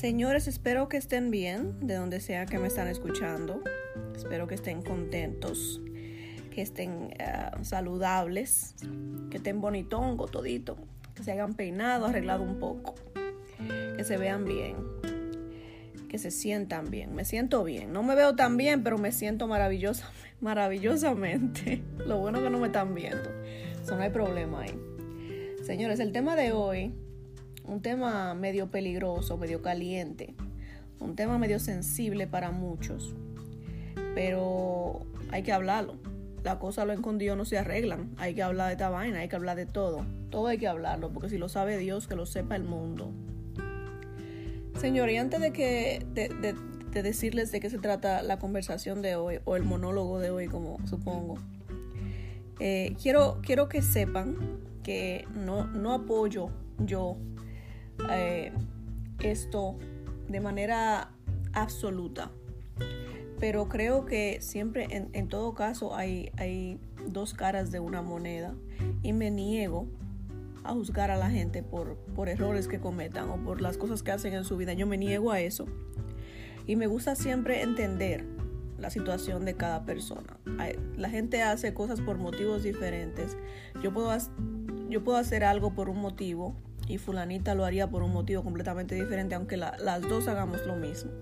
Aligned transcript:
Señores, 0.00 0.48
espero 0.48 0.88
que 0.88 0.96
estén 0.96 1.30
bien, 1.30 1.86
de 1.86 1.96
donde 1.96 2.20
sea 2.20 2.46
que 2.46 2.58
me 2.58 2.68
están 2.68 2.88
escuchando. 2.88 3.62
Espero 4.16 4.46
que 4.46 4.54
estén 4.54 4.80
contentos, 4.80 5.82
que 6.50 6.62
estén 6.62 7.10
eh, 7.18 7.50
saludables, 7.60 8.76
que 9.30 9.36
estén 9.36 9.60
bonitongo 9.60 10.26
todito, 10.26 10.78
que 11.14 11.22
se 11.22 11.32
hayan 11.32 11.52
peinado, 11.52 12.06
arreglado 12.06 12.42
un 12.42 12.58
poco, 12.58 12.94
que 13.98 14.02
se 14.02 14.16
vean 14.16 14.46
bien, 14.46 14.74
que 16.08 16.16
se 16.16 16.30
sientan 16.30 16.90
bien. 16.90 17.14
Me 17.14 17.26
siento 17.26 17.62
bien. 17.62 17.92
No 17.92 18.02
me 18.02 18.14
veo 18.14 18.34
tan 18.34 18.56
bien, 18.56 18.82
pero 18.82 18.96
me 18.96 19.12
siento 19.12 19.48
maravillosa, 19.48 20.10
maravillosamente. 20.40 21.82
Lo 21.98 22.16
bueno 22.16 22.42
que 22.42 22.48
no 22.48 22.58
me 22.58 22.68
están 22.68 22.94
viendo. 22.94 23.28
Eso 23.82 23.96
no 23.96 24.02
hay 24.02 24.10
problema 24.10 24.62
ahí. 24.62 24.80
Señores, 25.62 26.00
el 26.00 26.12
tema 26.12 26.36
de 26.36 26.52
hoy, 26.52 26.94
un 27.64 27.82
tema 27.82 28.34
medio 28.34 28.70
peligroso, 28.70 29.36
medio 29.36 29.62
caliente, 29.62 30.34
un 30.98 31.16
tema 31.16 31.38
medio 31.38 31.58
sensible 31.58 32.26
para 32.26 32.50
muchos, 32.50 33.14
pero 34.14 35.06
hay 35.30 35.42
que 35.42 35.52
hablarlo. 35.52 35.96
La 36.42 36.58
cosa 36.58 36.84
lo 36.84 36.92
escondido 36.92 37.36
no 37.36 37.44
se 37.44 37.58
arreglan. 37.58 38.10
Hay 38.16 38.34
que 38.34 38.42
hablar 38.42 38.68
de 38.68 38.72
esta 38.72 38.88
vaina, 38.88 39.20
hay 39.20 39.28
que 39.28 39.36
hablar 39.36 39.56
de 39.56 39.66
todo. 39.66 40.06
Todo 40.30 40.46
hay 40.46 40.56
que 40.56 40.68
hablarlo, 40.68 41.12
porque 41.12 41.28
si 41.28 41.36
lo 41.36 41.48
sabe 41.48 41.76
Dios, 41.76 42.08
que 42.08 42.16
lo 42.16 42.24
sepa 42.24 42.56
el 42.56 42.64
mundo. 42.64 43.12
Señor, 44.78 45.10
y 45.10 45.18
antes 45.18 45.40
de 45.40 45.52
que 45.52 46.06
de, 46.14 47.02
decirles 47.02 47.52
de 47.52 47.60
qué 47.60 47.68
se 47.68 47.78
trata 47.78 48.22
la 48.22 48.38
conversación 48.38 49.02
de 49.02 49.16
hoy, 49.16 49.40
o 49.44 49.56
el 49.56 49.64
monólogo 49.64 50.18
de 50.18 50.30
hoy, 50.30 50.46
como 50.48 50.78
supongo, 50.86 51.36
eh, 52.58 52.94
quiero, 53.00 53.40
quiero 53.42 53.68
que 53.68 53.82
sepan 53.82 54.36
que 54.82 55.26
no, 55.34 55.66
no 55.66 55.92
apoyo 55.92 56.48
yo 56.78 57.18
eh, 58.10 58.52
esto 59.20 59.76
de 60.28 60.40
manera 60.40 61.10
absoluta. 61.52 62.30
Pero 63.38 63.68
creo 63.68 64.04
que 64.04 64.38
siempre, 64.40 64.86
en, 64.90 65.08
en 65.12 65.28
todo 65.28 65.54
caso, 65.54 65.94
hay, 65.96 66.30
hay 66.36 66.78
dos 67.06 67.34
caras 67.34 67.70
de 67.70 67.80
una 67.80 68.02
moneda. 68.02 68.54
Y 69.02 69.12
me 69.12 69.30
niego 69.30 69.86
a 70.64 70.72
juzgar 70.72 71.10
a 71.10 71.16
la 71.16 71.30
gente 71.30 71.62
por, 71.62 71.96
por 72.14 72.28
errores 72.28 72.68
que 72.68 72.80
cometan 72.80 73.30
o 73.30 73.42
por 73.42 73.60
las 73.60 73.78
cosas 73.78 74.02
que 74.02 74.12
hacen 74.12 74.34
en 74.34 74.44
su 74.44 74.56
vida. 74.56 74.72
Yo 74.74 74.86
me 74.86 74.98
niego 74.98 75.32
a 75.32 75.40
eso. 75.40 75.66
Y 76.66 76.76
me 76.76 76.86
gusta 76.86 77.14
siempre 77.16 77.62
entender 77.62 78.24
la 78.78 78.90
situación 78.90 79.44
de 79.44 79.54
cada 79.54 79.84
persona. 79.84 80.38
La 80.96 81.10
gente 81.10 81.42
hace 81.42 81.74
cosas 81.74 82.00
por 82.00 82.18
motivos 82.18 82.62
diferentes. 82.62 83.36
Yo 83.82 83.92
puedo, 83.92 84.16
yo 84.88 85.04
puedo 85.04 85.18
hacer 85.18 85.44
algo 85.44 85.74
por 85.74 85.88
un 85.88 86.00
motivo 86.00 86.54
y 86.90 86.98
fulanita 86.98 87.54
lo 87.54 87.64
haría 87.64 87.88
por 87.88 88.02
un 88.02 88.12
motivo 88.12 88.42
completamente 88.42 88.94
diferente, 88.94 89.36
aunque 89.36 89.56
las 89.56 90.02
dos 90.02 90.26
hagamos 90.26 90.66
lo 90.66 90.76
mismo. 90.76 91.12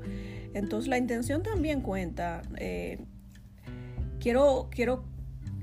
Entonces 0.55 0.89
la 0.89 0.97
intención 0.97 1.43
también 1.43 1.83
cuenta. 1.83 2.43
Eh, 2.57 3.05
quiero, 4.19 4.69
quiero 4.71 5.05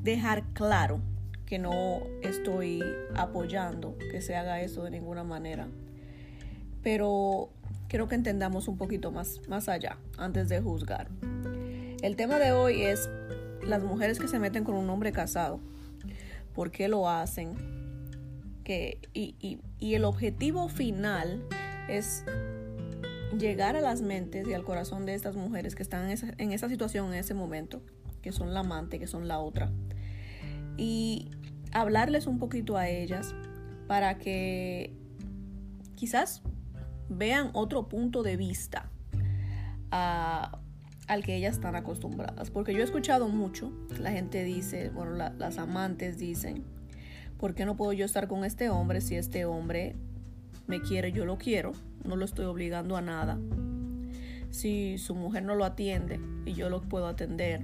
dejar 0.03 0.43
claro 0.53 1.01
que 1.45 1.57
no 1.57 2.01
estoy 2.21 2.83
apoyando 3.15 3.97
que 4.11 4.21
se 4.21 4.35
haga 4.35 4.61
eso 4.61 4.83
de 4.83 4.91
ninguna 4.91 5.23
manera. 5.23 5.67
Pero 6.83 7.49
quiero 7.87 8.07
que 8.07 8.15
entendamos 8.15 8.67
un 8.67 8.77
poquito 8.77 9.11
más, 9.11 9.41
más 9.47 9.69
allá 9.69 9.97
antes 10.17 10.49
de 10.49 10.61
juzgar. 10.61 11.09
El 12.01 12.15
tema 12.15 12.37
de 12.37 12.51
hoy 12.51 12.83
es 12.83 13.09
las 13.63 13.83
mujeres 13.83 14.19
que 14.19 14.27
se 14.27 14.37
meten 14.37 14.63
con 14.63 14.75
un 14.75 14.87
hombre 14.89 15.11
casado. 15.11 15.59
¿Por 16.53 16.69
qué 16.69 16.87
lo 16.87 17.09
hacen? 17.09 17.74
Y, 19.13 19.59
el 19.79 20.05
objetivo 20.05 20.67
final 20.67 21.43
es 21.87 22.25
llegar 23.37 23.75
a 23.75 23.81
las 23.81 24.01
mentes 24.01 24.47
y 24.47 24.53
al 24.53 24.63
corazón 24.63 25.05
de 25.05 25.13
estas 25.13 25.35
mujeres 25.35 25.75
que 25.75 25.83
están 25.83 26.09
en 26.09 26.51
esa 26.51 26.69
situación 26.69 27.07
en 27.07 27.15
ese 27.15 27.33
momento, 27.33 27.81
que 28.21 28.31
son 28.31 28.53
la 28.53 28.61
amante, 28.61 28.99
que 28.99 29.07
son 29.07 29.27
la 29.27 29.39
otra 29.39 29.71
y 30.77 31.31
hablarles 31.71 32.27
un 32.27 32.39
poquito 32.39 32.77
a 32.77 32.89
ellas 32.89 33.33
para 33.87 34.17
que 34.17 34.93
quizás 35.95 36.41
vean 37.09 37.49
otro 37.53 37.87
punto 37.87 38.23
de 38.23 38.37
vista 38.37 38.89
al 39.91 41.23
que 41.23 41.35
ellas 41.35 41.55
están 41.55 41.75
acostumbradas. 41.75 42.51
Porque 42.51 42.73
yo 42.73 42.79
he 42.79 42.83
escuchado 42.83 43.29
mucho, 43.29 43.71
la 43.99 44.11
gente 44.11 44.43
dice, 44.43 44.89
bueno, 44.89 45.11
las 45.11 45.57
amantes 45.57 46.17
dicen, 46.17 46.65
¿por 47.45 47.53
qué 47.53 47.63
no 47.63 47.77
puedo 47.77 47.93
yo 47.93 48.05
estar 48.05 48.27
con 48.27 48.43
este 48.43 48.71
hombre 48.71 49.01
si 49.01 49.17
este 49.17 49.45
hombre 49.45 49.95
me 50.65 50.81
quiere, 50.81 51.11
yo 51.11 51.25
lo 51.25 51.37
quiero, 51.37 51.73
no 52.03 52.15
lo 52.15 52.25
estoy 52.25 52.45
obligando 52.45 52.97
a 52.97 53.01
nada? 53.01 53.37
Si 54.49 54.97
su 54.97 55.13
mujer 55.13 55.43
no 55.43 55.53
lo 55.53 55.63
atiende 55.63 56.19
y 56.45 56.53
yo 56.53 56.71
lo 56.71 56.81
puedo 56.81 57.05
atender, 57.05 57.61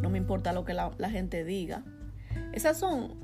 no 0.00 0.08
me 0.08 0.18
importa 0.18 0.52
lo 0.52 0.64
que 0.64 0.74
la 0.74 1.10
gente 1.10 1.42
diga, 1.42 1.82
esas 2.52 2.78
son, 2.78 3.14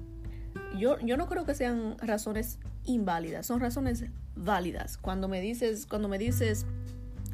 yo, 0.77 0.99
yo 0.99 1.17
no 1.17 1.29
creo 1.29 1.45
que 1.45 1.55
sean 1.55 1.97
razones 1.99 2.59
inválidas, 2.85 3.47
son 3.47 3.61
razones 3.61 4.05
válidas. 4.35 4.99
Cuando 4.99 5.29
me 5.29 5.41
dices, 5.41 5.87
cuando 5.87 6.09
me 6.09 6.19
dices, 6.19 6.67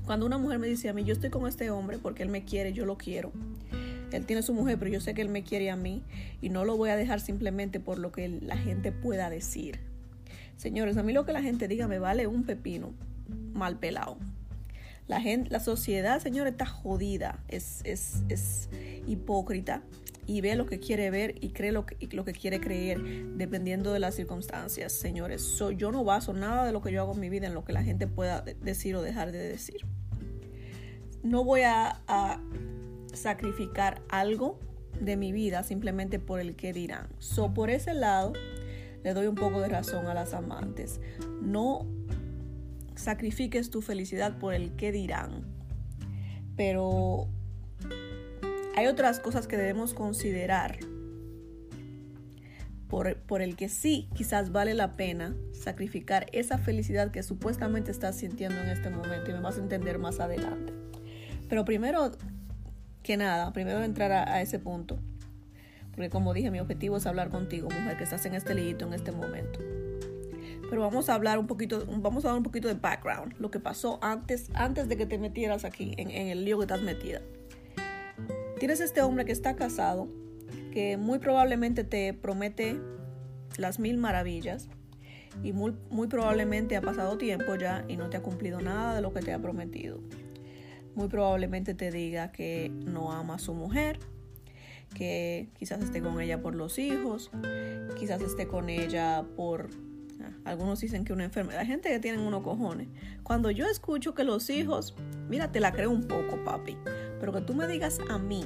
cuando 0.04 0.26
una 0.26 0.36
mujer 0.36 0.58
me 0.58 0.66
dice 0.66 0.90
a 0.90 0.92
mí, 0.92 1.02
yo 1.02 1.14
estoy 1.14 1.30
con 1.30 1.46
este 1.46 1.70
hombre 1.70 1.96
porque 1.96 2.22
él 2.22 2.28
me 2.28 2.44
quiere, 2.44 2.74
yo 2.74 2.84
lo 2.84 2.98
quiero. 2.98 3.32
Él 4.16 4.26
tiene 4.26 4.42
su 4.42 4.54
mujer, 4.54 4.78
pero 4.78 4.90
yo 4.90 5.00
sé 5.00 5.14
que 5.14 5.22
él 5.22 5.28
me 5.28 5.42
quiere 5.42 5.70
a 5.70 5.76
mí 5.76 6.02
y 6.40 6.48
no 6.48 6.64
lo 6.64 6.76
voy 6.76 6.90
a 6.90 6.96
dejar 6.96 7.20
simplemente 7.20 7.80
por 7.80 7.98
lo 7.98 8.12
que 8.12 8.28
la 8.28 8.56
gente 8.56 8.92
pueda 8.92 9.30
decir. 9.30 9.80
Señores, 10.56 10.96
a 10.96 11.02
mí 11.02 11.12
lo 11.12 11.24
que 11.24 11.32
la 11.32 11.42
gente 11.42 11.68
diga 11.68 11.88
me 11.88 11.98
vale 11.98 12.26
un 12.26 12.44
pepino 12.44 12.92
mal 13.52 13.78
pelado. 13.78 14.16
La, 15.06 15.20
gente, 15.20 15.50
la 15.50 15.60
sociedad, 15.60 16.20
señores, 16.20 16.52
está 16.52 16.66
jodida, 16.66 17.42
es, 17.48 17.82
es, 17.84 18.22
es 18.28 18.70
hipócrita 19.06 19.82
y 20.26 20.40
ve 20.40 20.54
lo 20.56 20.66
que 20.66 20.78
quiere 20.78 21.10
ver 21.10 21.34
y 21.40 21.50
cree 21.50 21.72
lo 21.72 21.86
que, 21.86 22.08
lo 22.14 22.24
que 22.24 22.32
quiere 22.32 22.60
creer 22.60 23.02
dependiendo 23.36 23.92
de 23.92 24.00
las 24.00 24.14
circunstancias, 24.14 24.92
señores. 24.92 25.58
yo 25.76 25.92
no 25.92 26.04
baso 26.04 26.32
nada 26.32 26.64
de 26.64 26.72
lo 26.72 26.80
que 26.80 26.92
yo 26.92 27.02
hago 27.02 27.12
en 27.12 27.20
mi 27.20 27.28
vida 27.28 27.46
en 27.46 27.54
lo 27.54 27.64
que 27.64 27.72
la 27.72 27.82
gente 27.82 28.06
pueda 28.06 28.42
decir 28.42 28.96
o 28.96 29.02
dejar 29.02 29.32
de 29.32 29.38
decir. 29.38 29.84
No 31.22 31.44
voy 31.44 31.62
a, 31.62 32.00
sacrificar 33.16 34.02
algo 34.08 34.58
de 35.00 35.16
mi 35.16 35.32
vida 35.32 35.62
simplemente 35.62 36.18
por 36.18 36.40
el 36.40 36.56
que 36.56 36.72
dirán. 36.72 37.08
So, 37.18 37.52
por 37.54 37.70
ese 37.70 37.94
lado, 37.94 38.32
le 39.02 39.14
doy 39.14 39.26
un 39.26 39.34
poco 39.34 39.60
de 39.60 39.68
razón 39.68 40.06
a 40.06 40.14
las 40.14 40.34
amantes. 40.34 41.00
No 41.42 41.86
sacrifiques 42.94 43.70
tu 43.70 43.82
felicidad 43.82 44.38
por 44.38 44.54
el 44.54 44.76
que 44.76 44.92
dirán. 44.92 45.44
Pero 46.56 47.28
hay 48.76 48.86
otras 48.86 49.20
cosas 49.20 49.46
que 49.46 49.56
debemos 49.56 49.94
considerar 49.94 50.78
por, 53.26 53.42
el 53.42 53.56
que 53.56 53.68
sí 53.68 54.08
quizás 54.14 54.52
vale 54.52 54.72
la 54.72 54.92
pena 54.92 55.34
sacrificar 55.52 56.26
esa 56.32 56.58
felicidad 56.58 57.10
que 57.10 57.24
supuestamente 57.24 57.90
estás 57.90 58.16
sintiendo 58.16 58.60
en 58.60 58.68
este 58.68 58.88
momento 58.88 59.30
y 59.30 59.34
me 59.34 59.40
vas 59.40 59.58
a 59.58 59.62
entender 59.62 59.98
más 59.98 60.20
adelante. 60.20 60.72
Pero 61.48 61.64
primero 61.64 62.12
que 63.04 63.18
nada, 63.18 63.52
primero 63.52 63.84
entrar 63.84 64.10
a, 64.10 64.40
ese 64.40 64.58
punto, 64.58 64.98
porque 65.92 66.08
como 66.08 66.32
dije, 66.32 66.50
mi 66.50 66.58
objetivo 66.58 66.96
es 66.96 67.06
hablar 67.06 67.28
contigo, 67.28 67.68
mujer, 67.70 67.98
que 67.98 68.04
estás 68.04 68.24
en 68.26 68.34
este 68.34 68.54
liguito 68.54 68.86
en 68.86 68.94
este 68.94 69.12
momento. 69.12 69.60
Pero 70.70 70.80
vamos 70.80 71.10
a 71.10 71.14
hablar 71.14 71.38
un 71.38 71.46
poquito, 71.46 71.84
vamos 71.86 72.24
a 72.24 72.28
dar 72.28 72.36
un 72.38 72.42
poquito 72.42 72.66
de 72.66 72.74
background, 72.74 73.34
lo 73.38 73.50
que 73.50 73.60
pasó 73.60 73.98
antes, 74.02 74.50
antes 74.54 74.88
de 74.88 74.96
que 74.96 75.04
te 75.04 75.18
metieras 75.18 75.66
aquí 75.66 75.92
en, 75.98 76.10
el 76.10 76.46
lío 76.46 76.56
que 76.56 76.64
estás 76.64 76.80
metida. 76.80 77.20
Tienes 78.58 78.80
este 78.80 79.02
hombre 79.02 79.26
que 79.26 79.32
está 79.32 79.54
casado, 79.54 80.08
que 80.72 80.96
muy 80.96 81.18
probablemente 81.18 81.84
te 81.84 82.14
promete 82.14 82.80
las 83.58 83.78
mil 83.78 83.98
maravillas 83.98 84.70
y 85.42 85.52
muy 85.52 86.08
probablemente 86.08 86.74
ha 86.74 86.80
pasado 86.80 87.18
tiempo 87.18 87.54
ya 87.56 87.84
y 87.86 87.98
no 87.98 88.08
te 88.08 88.16
ha 88.16 88.22
cumplido 88.22 88.62
nada 88.62 88.94
de 88.94 89.02
lo 89.02 89.12
que 89.12 89.20
te 89.20 89.34
ha 89.34 89.38
prometido. 89.38 90.00
Muy 90.94 91.08
probablemente 91.08 91.74
te 91.74 91.90
diga 91.90 92.30
que 92.30 92.70
no 92.70 93.12
ama 93.12 93.34
a 93.34 93.38
su 93.38 93.54
mujer, 93.54 93.98
que 94.94 95.48
quizás 95.58 95.82
esté 95.82 96.00
con 96.00 96.20
ella 96.20 96.40
por 96.40 96.54
los 96.54 96.78
hijos, 96.78 97.30
quizás 97.96 98.22
esté 98.22 98.46
con 98.46 98.68
ella 98.68 99.24
por... 99.36 99.70
Ah, 100.20 100.30
algunos 100.44 100.80
dicen 100.80 101.04
que 101.04 101.12
una 101.12 101.24
enfermedad. 101.24 101.60
Hay 101.60 101.66
gente 101.66 101.88
que 101.88 101.98
tienen 101.98 102.20
unos 102.20 102.42
cojones. 102.42 102.88
Cuando 103.24 103.50
yo 103.50 103.66
escucho 103.66 104.14
que 104.14 104.22
los 104.22 104.48
hijos, 104.50 104.94
mira, 105.28 105.50
te 105.50 105.58
la 105.58 105.72
creo 105.72 105.90
un 105.90 106.06
poco, 106.06 106.42
papi. 106.44 106.76
Pero 107.18 107.32
que 107.32 107.40
tú 107.40 107.54
me 107.54 107.66
digas 107.66 107.98
a 108.08 108.18
mí 108.18 108.44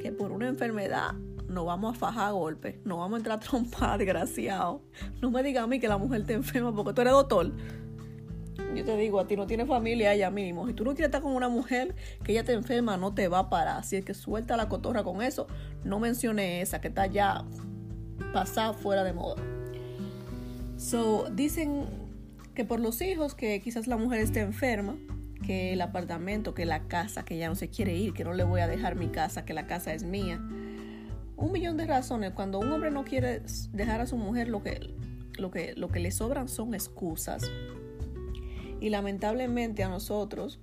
que 0.00 0.12
por 0.12 0.30
una 0.30 0.48
enfermedad 0.48 1.14
no 1.48 1.64
vamos 1.64 1.96
a 1.96 1.98
fajar 1.98 2.28
a 2.28 2.30
golpe, 2.32 2.80
no 2.84 2.98
vamos 2.98 3.14
a 3.14 3.16
entrar 3.18 3.36
a 3.38 3.40
trompar, 3.40 3.98
desgraciado. 3.98 4.82
No 5.20 5.30
me 5.30 5.42
digas 5.42 5.64
a 5.64 5.66
mí 5.66 5.78
que 5.78 5.88
la 5.88 5.98
mujer 5.98 6.24
te 6.24 6.32
enferma 6.32 6.74
porque 6.74 6.92
tú 6.92 7.00
eres 7.02 7.12
doctor. 7.12 7.52
Yo 8.74 8.84
te 8.84 8.96
digo, 8.96 9.20
a 9.20 9.26
ti 9.26 9.36
no 9.36 9.46
tienes 9.46 9.68
familia 9.68 10.10
allá 10.10 10.30
mismo. 10.30 10.66
Si 10.66 10.72
tú 10.72 10.84
no 10.84 10.90
quieres 10.90 11.08
estar 11.08 11.20
con 11.20 11.34
una 11.34 11.48
mujer 11.48 11.94
que 12.24 12.32
ella 12.32 12.44
te 12.44 12.52
enferma, 12.52 12.96
no 12.96 13.14
te 13.14 13.28
va 13.28 13.40
a 13.40 13.50
parar. 13.50 13.78
Así 13.78 13.96
es 13.96 14.04
que 14.04 14.14
suelta 14.14 14.56
la 14.56 14.68
cotorra 14.68 15.02
con 15.02 15.22
eso. 15.22 15.46
No 15.84 15.98
mencione 15.98 16.62
esa 16.62 16.80
que 16.80 16.88
está 16.88 17.06
ya 17.06 17.44
pasada 18.32 18.72
fuera 18.72 19.04
de 19.04 19.12
moda. 19.12 19.42
So, 20.76 21.28
dicen 21.30 21.84
que 22.54 22.64
por 22.64 22.80
los 22.80 23.00
hijos, 23.02 23.34
que 23.34 23.60
quizás 23.60 23.86
la 23.86 23.96
mujer 23.96 24.20
esté 24.20 24.40
enferma, 24.40 24.96
que 25.42 25.72
el 25.72 25.80
apartamento, 25.80 26.54
que 26.54 26.64
la 26.64 26.88
casa, 26.88 27.24
que 27.24 27.36
ya 27.36 27.48
no 27.48 27.54
se 27.54 27.68
quiere 27.68 27.94
ir, 27.94 28.14
que 28.14 28.24
no 28.24 28.32
le 28.32 28.44
voy 28.44 28.60
a 28.60 28.68
dejar 28.68 28.94
mi 28.96 29.08
casa, 29.08 29.44
que 29.44 29.54
la 29.54 29.66
casa 29.66 29.92
es 29.92 30.04
mía. 30.04 30.40
Un 31.36 31.52
millón 31.52 31.76
de 31.76 31.86
razones. 31.86 32.32
Cuando 32.32 32.58
un 32.58 32.72
hombre 32.72 32.90
no 32.90 33.04
quiere 33.04 33.42
dejar 33.72 34.00
a 34.00 34.06
su 34.06 34.16
mujer, 34.16 34.48
lo 34.48 34.62
que, 34.62 34.94
lo 35.38 35.50
que, 35.50 35.74
lo 35.76 35.88
que 35.88 36.00
le 36.00 36.10
sobran 36.10 36.48
son 36.48 36.74
excusas. 36.74 37.50
Y 38.82 38.90
lamentablemente 38.90 39.84
a 39.84 39.88
nosotros, 39.88 40.58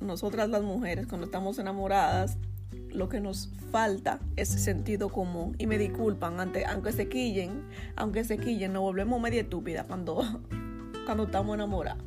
nosotras 0.00 0.48
las 0.48 0.62
mujeres, 0.62 1.06
cuando 1.06 1.26
estamos 1.26 1.58
enamoradas, 1.58 2.38
lo 2.88 3.10
que 3.10 3.20
nos 3.20 3.50
falta 3.70 4.20
es 4.36 4.48
sentido 4.48 5.10
común. 5.10 5.54
Y 5.58 5.66
me 5.66 5.76
disculpan, 5.76 6.40
aunque 6.66 6.92
se 6.92 7.10
quillen, 7.10 7.62
aunque 7.94 8.24
se 8.24 8.38
nos 8.68 8.80
volvemos 8.80 9.20
media 9.20 9.42
estúpida 9.42 9.84
cuando, 9.84 10.24
cuando 11.04 11.24
estamos 11.24 11.54
enamorados 11.54 12.02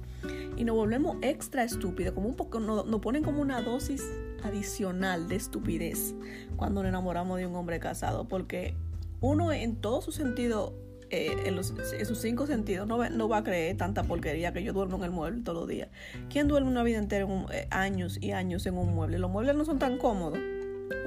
y 0.58 0.64
nos 0.64 0.76
volvemos 0.76 1.18
extra 1.22 1.64
estúpidos, 1.64 2.16
como 2.16 2.28
un 2.28 2.36
poco, 2.36 2.60
nos, 2.60 2.84
ponen 3.02 3.24
como 3.24 3.40
una 3.40 3.62
dosis 3.62 4.04
adicional 4.44 5.28
de 5.28 5.36
estupidez 5.36 6.16
cuando 6.56 6.82
nos 6.82 6.90
enamoramos 6.90 7.38
de 7.38 7.46
un 7.46 7.56
hombre 7.56 7.80
casado, 7.80 8.28
porque 8.28 8.76
uno 9.22 9.52
en 9.52 9.76
todo 9.76 10.02
su 10.02 10.12
sentido, 10.12 10.74
eh, 11.16 11.38
en, 11.46 11.56
los, 11.56 11.74
cinco 12.20 12.48
sentidos, 12.48 12.88
no, 12.88 13.28
va 13.30 13.38
a 13.38 13.44
creer 13.44 13.78
tanta 13.78 14.04
porquería 14.04 14.54
que 14.54 14.64
yo 14.64 14.74
duermo 14.74 14.98
en 14.98 15.04
el 15.04 15.12
mueble 15.12 15.42
todos 15.42 15.60
los 15.60 15.68
días. 15.68 15.90
¿Quién 16.30 16.48
duerme 16.48 16.70
una 16.70 16.84
vida 16.84 16.98
entera, 16.98 17.26
en 17.26 17.46
eh, 17.52 17.68
años 17.72 18.18
y 18.22 18.32
años 18.32 18.66
en 18.66 18.78
un 18.78 18.94
mueble? 18.94 19.20
Los 19.20 19.32
muebles 19.32 19.56
no 19.56 19.66
son 19.66 19.80
tan 19.80 19.98
cómodos. 19.98 20.40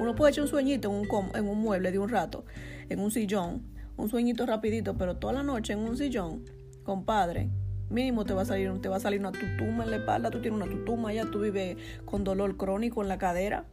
Uno 0.00 0.14
puede 0.14 0.32
echar 0.32 0.44
un 0.44 0.48
sueñito 0.48 0.88
en 0.88 0.94
un, 0.96 1.36
en 1.36 1.48
un 1.48 1.58
mueble 1.60 1.92
de 1.92 1.98
un 1.98 2.08
rato, 2.08 2.44
en 2.88 3.00
un 3.00 3.10
sillón, 3.10 3.62
un 3.96 4.08
sueñito 4.08 4.46
rapidito, 4.46 4.96
pero 4.96 5.16
toda 5.16 5.32
la 5.32 5.42
noche 5.42 5.72
en 5.72 5.80
un 5.80 5.96
sillón, 5.96 6.44
compadre, 6.84 7.50
mínimo 7.90 8.24
te 8.24 8.34
va 8.34 8.42
a 8.42 8.44
salir, 8.44 8.72
te 8.80 8.88
va 8.88 8.96
a 8.96 9.00
salir 9.00 9.20
una 9.20 9.32
tutuma 9.32 9.84
en 9.84 9.90
la 9.90 9.96
espalda, 9.96 10.30
tú 10.30 10.40
tienes 10.40 10.60
una 10.60 10.70
tutuma, 10.70 11.12
ya 11.12 11.30
tú 11.30 11.40
vives 11.40 11.76
con 12.04 12.24
dolor 12.24 12.56
crónico 12.56 13.02
en 13.02 13.08
la 13.08 13.18
cadera, 13.18 13.66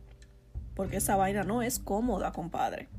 porque 0.75 0.97
esa 0.97 1.15
vaina 1.15 1.43
no 1.43 1.61
es 1.61 1.79
cómoda, 1.79 2.31
compadre. 2.31 2.89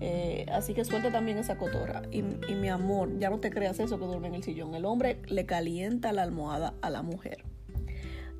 Eh, 0.00 0.46
así 0.52 0.74
que 0.74 0.84
suelta 0.84 1.10
también 1.10 1.38
esa 1.38 1.56
cotorra. 1.56 2.02
Y, 2.10 2.18
y, 2.18 2.54
mi 2.54 2.68
amor, 2.68 3.18
ya 3.18 3.30
no 3.30 3.38
te 3.38 3.50
creas 3.50 3.78
eso 3.80 3.98
que 3.98 4.04
duerme 4.04 4.28
en 4.28 4.34
el 4.34 4.42
sillón. 4.42 4.74
El 4.74 4.84
hombre 4.84 5.20
le 5.26 5.46
calienta 5.46 6.12
la 6.12 6.22
almohada 6.22 6.74
a 6.82 6.90
la 6.90 7.02
mujer. 7.02 7.44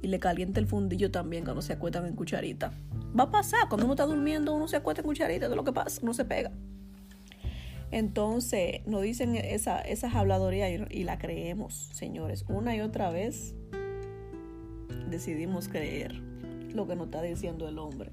Y 0.02 0.08
le 0.08 0.18
calienta 0.18 0.60
el 0.60 0.66
fundillo 0.66 1.10
también 1.10 1.44
cuando 1.44 1.62
se 1.62 1.72
acuestan 1.72 2.06
en 2.06 2.14
cucharita. 2.14 2.72
Va 3.18 3.24
a 3.24 3.30
pasar, 3.30 3.68
cuando 3.68 3.86
uno 3.86 3.94
está 3.94 4.04
durmiendo, 4.04 4.54
uno 4.54 4.68
se 4.68 4.76
acuesta 4.76 5.00
en 5.00 5.06
cucharita, 5.06 5.48
de 5.48 5.56
lo 5.56 5.64
que 5.64 5.72
pasa, 5.72 6.00
uno 6.02 6.12
se 6.12 6.24
pega. 6.24 6.52
Entonces 7.94 8.84
nos 8.86 9.02
dicen 9.02 9.36
esa, 9.36 9.80
esas 9.80 10.16
habladorías 10.16 10.90
y, 10.90 11.04
la 11.04 11.16
creemos, 11.16 11.90
señores. 11.92 12.44
Una 12.48 12.74
y 12.74 12.80
otra 12.80 13.10
vez 13.10 13.54
decidimos 15.08 15.68
creer 15.68 16.14
lo 16.74 16.88
que 16.88 16.96
nos 16.96 17.06
está 17.06 17.22
diciendo 17.22 17.68
el 17.68 17.78
hombre. 17.78 18.10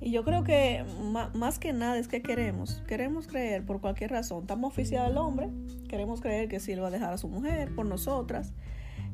Y 0.00 0.10
yo 0.12 0.24
creo 0.24 0.44
que 0.44 0.84
más 1.34 1.58
que 1.58 1.72
nada 1.72 1.98
es 1.98 2.08
que 2.08 2.22
queremos, 2.22 2.82
queremos 2.86 3.26
creer 3.26 3.64
por 3.64 3.80
cualquier 3.80 4.10
razón. 4.10 4.42
Estamos 4.42 4.72
oficial 4.72 5.06
al 5.06 5.18
hombre, 5.18 5.50
queremos 5.88 6.20
creer 6.20 6.48
que 6.48 6.58
sí 6.58 6.72
él 6.72 6.82
va 6.82 6.88
a 6.88 6.90
dejar 6.90 7.12
a 7.12 7.18
su 7.18 7.28
mujer 7.28 7.74
por 7.74 7.84
nosotras, 7.84 8.54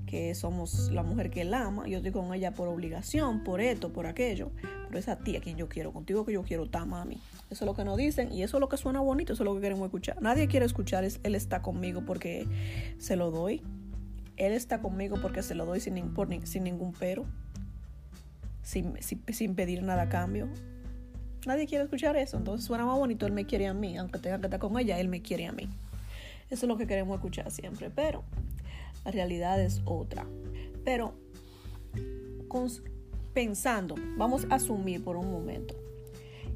que 0.06 0.34
somos 0.36 0.90
la 0.92 1.02
mujer 1.02 1.30
que 1.30 1.42
él 1.42 1.52
ama, 1.52 1.86
yo 1.88 1.98
estoy 1.98 2.12
con 2.12 2.32
ella 2.32 2.52
por 2.52 2.68
obligación, 2.68 3.42
por 3.42 3.60
esto, 3.60 3.92
por 3.92 4.06
aquello, 4.06 4.52
pero 4.86 4.98
es 4.98 5.08
a 5.08 5.18
ti 5.18 5.36
a 5.36 5.40
quien 5.40 5.56
yo 5.56 5.68
quiero, 5.68 5.92
contigo 5.92 6.24
que 6.24 6.32
yo 6.32 6.44
quiero 6.44 6.64
estar, 6.64 6.86
mami. 6.86 7.18
Eso 7.50 7.64
es 7.64 7.66
lo 7.66 7.74
que 7.74 7.84
nos 7.84 7.96
dicen 7.96 8.32
y 8.32 8.42
eso 8.42 8.56
es 8.56 8.60
lo 8.60 8.68
que 8.68 8.76
suena 8.76 9.00
bonito, 9.00 9.32
eso 9.32 9.42
es 9.42 9.44
lo 9.44 9.54
que 9.56 9.60
queremos 9.60 9.86
escuchar. 9.86 10.22
Nadie 10.22 10.46
quiere 10.46 10.64
escuchar, 10.64 11.04
es, 11.04 11.20
él 11.24 11.34
está 11.34 11.62
conmigo 11.62 12.02
porque 12.06 12.46
se 12.98 13.16
lo 13.16 13.30
doy. 13.30 13.62
Él 14.36 14.52
está 14.52 14.80
conmigo 14.80 15.16
porque 15.20 15.42
se 15.42 15.54
lo 15.54 15.64
doy 15.64 15.80
sin, 15.80 16.14
sin 16.44 16.64
ningún 16.64 16.92
pero, 16.92 17.24
sin, 18.62 18.94
sin, 19.00 19.54
pedir 19.54 19.82
nada 19.82 20.02
a 20.02 20.08
cambio. 20.08 20.48
Nadie 21.46 21.66
quiere 21.66 21.84
escuchar 21.84 22.16
eso, 22.16 22.36
entonces 22.36 22.66
suena 22.66 22.84
más 22.84 22.98
bonito, 22.98 23.24
él 23.24 23.32
me 23.32 23.46
quiere 23.46 23.66
a 23.66 23.74
mí, 23.74 23.96
aunque 23.96 24.18
tenga 24.18 24.38
que 24.40 24.46
estar 24.46 24.60
con 24.60 24.78
ella, 24.78 24.98
él 24.98 25.08
me 25.08 25.22
quiere 25.22 25.46
a 25.46 25.52
mí. 25.52 25.68
Eso 26.50 26.66
es 26.66 26.68
lo 26.68 26.76
que 26.76 26.86
queremos 26.86 27.16
escuchar 27.16 27.50
siempre, 27.50 27.90
pero 27.90 28.24
la 29.04 29.10
realidad 29.10 29.60
es 29.60 29.80
otra. 29.84 30.26
Pero 30.84 31.14
pensando, 33.34 33.94
vamos 34.16 34.46
a 34.50 34.54
asumir 34.54 35.04
por 35.04 35.16
un 35.16 35.30
momento 35.30 35.74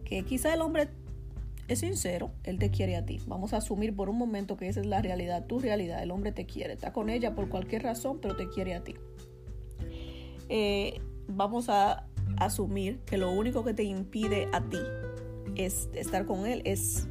que 0.04 0.24
quizá 0.24 0.54
el 0.54 0.60
hombre 0.60 0.88
es 1.68 1.80
sincero, 1.80 2.32
él 2.42 2.58
te 2.58 2.70
quiere 2.70 2.96
a 2.96 3.06
ti. 3.06 3.20
Vamos 3.26 3.52
a 3.52 3.58
asumir 3.58 3.94
por 3.94 4.08
un 4.08 4.18
momento 4.18 4.56
que 4.56 4.68
esa 4.68 4.80
es 4.80 4.86
la 4.86 5.00
realidad, 5.00 5.46
tu 5.46 5.60
realidad. 5.60 6.02
El 6.02 6.10
hombre 6.10 6.32
te 6.32 6.46
quiere, 6.46 6.72
está 6.72 6.92
con 6.92 7.10
ella 7.10 7.34
por 7.34 7.48
cualquier 7.48 7.84
razón, 7.84 8.18
pero 8.20 8.34
te 8.34 8.48
quiere 8.48 8.74
a 8.74 8.82
ti. 8.82 8.96
Eh, 10.48 11.00
vamos 11.28 11.68
a 11.68 12.08
asumir 12.36 13.00
que 13.00 13.18
lo 13.18 13.30
único 13.30 13.64
que 13.64 13.74
te 13.74 13.84
impide 13.84 14.48
a 14.52 14.60
ti 14.62 14.80
es 15.56 15.88
estar 15.94 16.26
con 16.26 16.46
él 16.46 16.62
es 16.64 17.06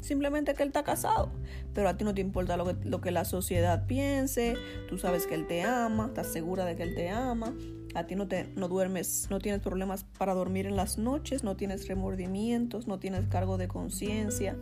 simplemente 0.00 0.54
que 0.54 0.62
él 0.62 0.68
está 0.68 0.84
casado. 0.84 1.30
Pero 1.74 1.88
a 1.88 1.96
ti 1.96 2.04
no 2.04 2.14
te 2.14 2.20
importa 2.20 2.56
lo 2.56 2.64
que, 2.64 2.88
lo 2.88 3.00
que 3.00 3.10
la 3.10 3.24
sociedad 3.24 3.86
piense, 3.86 4.56
tú 4.88 4.98
sabes 4.98 5.26
que 5.26 5.34
él 5.34 5.46
te 5.46 5.62
ama, 5.62 6.06
estás 6.06 6.28
segura 6.28 6.64
de 6.64 6.76
que 6.76 6.82
él 6.82 6.94
te 6.94 7.10
ama, 7.10 7.54
a 7.94 8.06
ti 8.06 8.16
no, 8.16 8.28
te, 8.28 8.48
no 8.56 8.68
duermes, 8.68 9.28
no 9.30 9.38
tienes 9.38 9.60
problemas 9.60 10.04
para 10.04 10.34
dormir 10.34 10.66
en 10.66 10.76
las 10.76 10.98
noches, 10.98 11.44
no 11.44 11.56
tienes 11.56 11.86
remordimientos, 11.88 12.86
no 12.86 12.98
tienes 12.98 13.26
cargo 13.26 13.58
de 13.58 13.68
conciencia, 13.68 14.56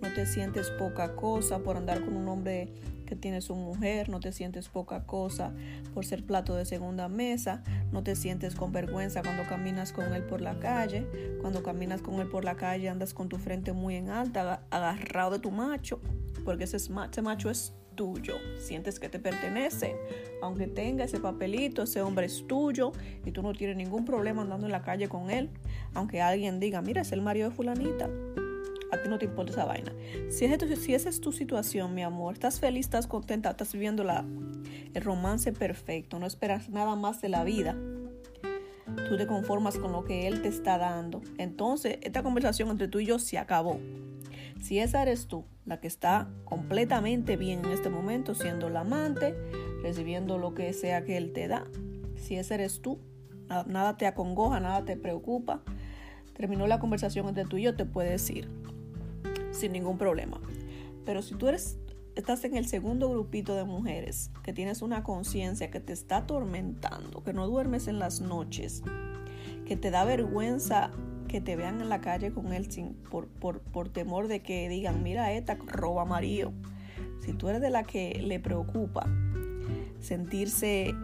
no 0.00 0.12
te 0.14 0.26
sientes 0.26 0.70
poca 0.70 1.14
cosa 1.16 1.60
por 1.60 1.76
andar 1.76 2.04
con 2.04 2.16
un 2.16 2.28
hombre 2.28 2.72
que 3.08 3.16
tiene 3.16 3.40
su 3.40 3.54
mujer, 3.54 4.10
no 4.10 4.20
te 4.20 4.32
sientes 4.32 4.68
poca 4.68 5.06
cosa 5.06 5.54
por 5.94 6.04
ser 6.04 6.24
plato 6.24 6.54
de 6.54 6.66
segunda 6.66 7.08
mesa, 7.08 7.62
no 7.90 8.02
te 8.02 8.14
sientes 8.14 8.54
con 8.54 8.70
vergüenza 8.70 9.22
cuando 9.22 9.44
caminas 9.44 9.92
con 9.92 10.12
él 10.12 10.22
por 10.24 10.42
la 10.42 10.60
calle, 10.60 11.06
cuando 11.40 11.62
caminas 11.62 12.02
con 12.02 12.20
él 12.20 12.28
por 12.28 12.44
la 12.44 12.56
calle 12.56 12.90
andas 12.90 13.14
con 13.14 13.30
tu 13.30 13.38
frente 13.38 13.72
muy 13.72 13.96
en 13.96 14.10
alta, 14.10 14.62
agarrado 14.70 15.30
de 15.32 15.38
tu 15.38 15.50
macho, 15.50 16.00
porque 16.44 16.64
ese, 16.64 16.76
ese 16.76 17.22
macho 17.22 17.48
es 17.48 17.72
tuyo, 17.94 18.34
sientes 18.58 19.00
que 19.00 19.08
te 19.08 19.18
pertenece, 19.18 19.96
aunque 20.42 20.66
tenga 20.66 21.04
ese 21.04 21.18
papelito, 21.18 21.84
ese 21.84 22.02
hombre 22.02 22.26
es 22.26 22.46
tuyo 22.46 22.92
y 23.24 23.32
tú 23.32 23.42
no 23.42 23.54
tienes 23.54 23.76
ningún 23.76 24.04
problema 24.04 24.42
andando 24.42 24.66
en 24.66 24.72
la 24.72 24.82
calle 24.82 25.08
con 25.08 25.30
él, 25.30 25.48
aunque 25.94 26.20
alguien 26.20 26.60
diga, 26.60 26.82
mira, 26.82 27.00
es 27.00 27.12
el 27.12 27.22
marido 27.22 27.48
de 27.48 27.56
fulanita, 27.56 28.10
a 28.90 29.02
ti 29.02 29.08
no 29.08 29.18
te 29.18 29.26
importa 29.26 29.52
esa 29.52 29.64
vaina. 29.64 29.92
Si, 30.30 30.44
es, 30.44 30.78
si 30.80 30.94
esa 30.94 31.08
es 31.08 31.20
tu 31.20 31.32
situación, 31.32 31.94
mi 31.94 32.02
amor, 32.02 32.34
estás 32.34 32.60
feliz, 32.60 32.86
estás 32.86 33.06
contenta, 33.06 33.50
estás 33.50 33.72
viviendo 33.72 34.04
la, 34.04 34.24
el 34.94 35.02
romance 35.02 35.52
perfecto, 35.52 36.18
no 36.18 36.26
esperas 36.26 36.68
nada 36.68 36.96
más 36.96 37.20
de 37.20 37.28
la 37.28 37.44
vida, 37.44 37.76
tú 39.08 39.16
te 39.16 39.26
conformas 39.26 39.78
con 39.78 39.92
lo 39.92 40.04
que 40.04 40.26
él 40.26 40.42
te 40.42 40.48
está 40.48 40.78
dando, 40.78 41.20
entonces 41.36 41.98
esta 42.02 42.22
conversación 42.22 42.70
entre 42.70 42.88
tú 42.88 43.00
y 43.00 43.06
yo 43.06 43.18
se 43.18 43.38
acabó. 43.38 43.78
Si 44.60 44.80
esa 44.80 45.02
eres 45.02 45.28
tú, 45.28 45.44
la 45.66 45.80
que 45.80 45.86
está 45.86 46.28
completamente 46.44 47.36
bien 47.36 47.64
en 47.64 47.70
este 47.70 47.90
momento, 47.90 48.34
siendo 48.34 48.70
la 48.70 48.80
amante, 48.80 49.36
recibiendo 49.82 50.36
lo 50.36 50.54
que 50.54 50.72
sea 50.72 51.04
que 51.04 51.16
él 51.16 51.32
te 51.32 51.46
da, 51.46 51.66
si 52.16 52.36
esa 52.36 52.54
eres 52.54 52.80
tú, 52.80 52.98
nada 53.66 53.96
te 53.96 54.06
acongoja, 54.06 54.58
nada 54.58 54.84
te 54.84 54.96
preocupa, 54.96 55.62
terminó 56.34 56.66
la 56.66 56.80
conversación 56.80 57.28
entre 57.28 57.44
tú 57.44 57.56
y 57.56 57.62
yo, 57.62 57.76
te 57.76 57.84
puedes 57.84 58.28
ir 58.30 58.48
sin 59.58 59.72
ningún 59.72 59.98
problema. 59.98 60.40
Pero 61.04 61.22
si 61.22 61.34
tú 61.34 61.48
eres 61.48 61.78
estás 62.14 62.42
en 62.44 62.56
el 62.56 62.66
segundo 62.66 63.08
grupito 63.08 63.54
de 63.54 63.62
mujeres, 63.62 64.32
que 64.42 64.52
tienes 64.52 64.82
una 64.82 65.04
conciencia 65.04 65.70
que 65.70 65.78
te 65.78 65.92
está 65.92 66.18
atormentando, 66.18 67.22
que 67.22 67.32
no 67.32 67.46
duermes 67.46 67.86
en 67.86 68.00
las 68.00 68.20
noches, 68.20 68.82
que 69.64 69.76
te 69.76 69.92
da 69.92 70.04
vergüenza 70.04 70.90
que 71.28 71.40
te 71.40 71.54
vean 71.54 71.80
en 71.80 71.90
la 71.90 72.00
calle 72.00 72.32
con 72.32 72.52
él 72.52 72.70
sin, 72.72 72.94
por, 72.94 73.28
por, 73.28 73.88
temor 73.90 74.26
de 74.26 74.40
que 74.40 74.68
digan, 74.68 75.02
mira, 75.02 75.32
esta 75.32 75.56
roba 75.66 76.04
marido. 76.04 76.52
Si 77.20 77.34
tú 77.34 77.48
eres 77.48 77.60
de 77.60 77.70
la 77.70 77.84
que 77.84 78.20
le 78.24 78.40
preocupa 78.40 79.06
sentirse 80.00 80.94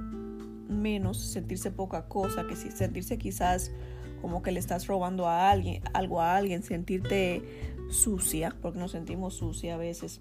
menos, 0.68 1.20
sentirse 1.20 1.70
poca 1.70 2.08
cosa, 2.08 2.46
que 2.46 2.56
sentirse 2.56 3.18
quizás 3.18 3.70
como 4.22 4.42
que 4.42 4.50
le 4.50 4.58
estás 4.58 4.86
robando 4.86 5.28
a 5.28 5.50
alguien, 5.50 5.82
algo 5.92 6.20
a 6.22 6.36
alguien, 6.36 6.62
sentirte 6.62 7.42
sucia, 7.90 8.56
porque 8.60 8.78
nos 8.78 8.92
sentimos 8.92 9.34
sucia 9.34 9.74
a 9.74 9.78
veces. 9.78 10.20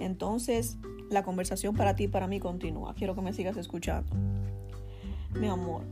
Entonces, 0.00 0.78
la 1.10 1.22
conversación 1.22 1.74
para 1.74 1.96
ti 1.96 2.04
y 2.04 2.08
para 2.08 2.26
mí 2.26 2.40
continúa. 2.40 2.94
Quiero 2.94 3.14
que 3.14 3.22
me 3.22 3.32
sigas 3.32 3.56
escuchando. 3.56 4.14
Mi 5.38 5.48
amor, 5.48 5.82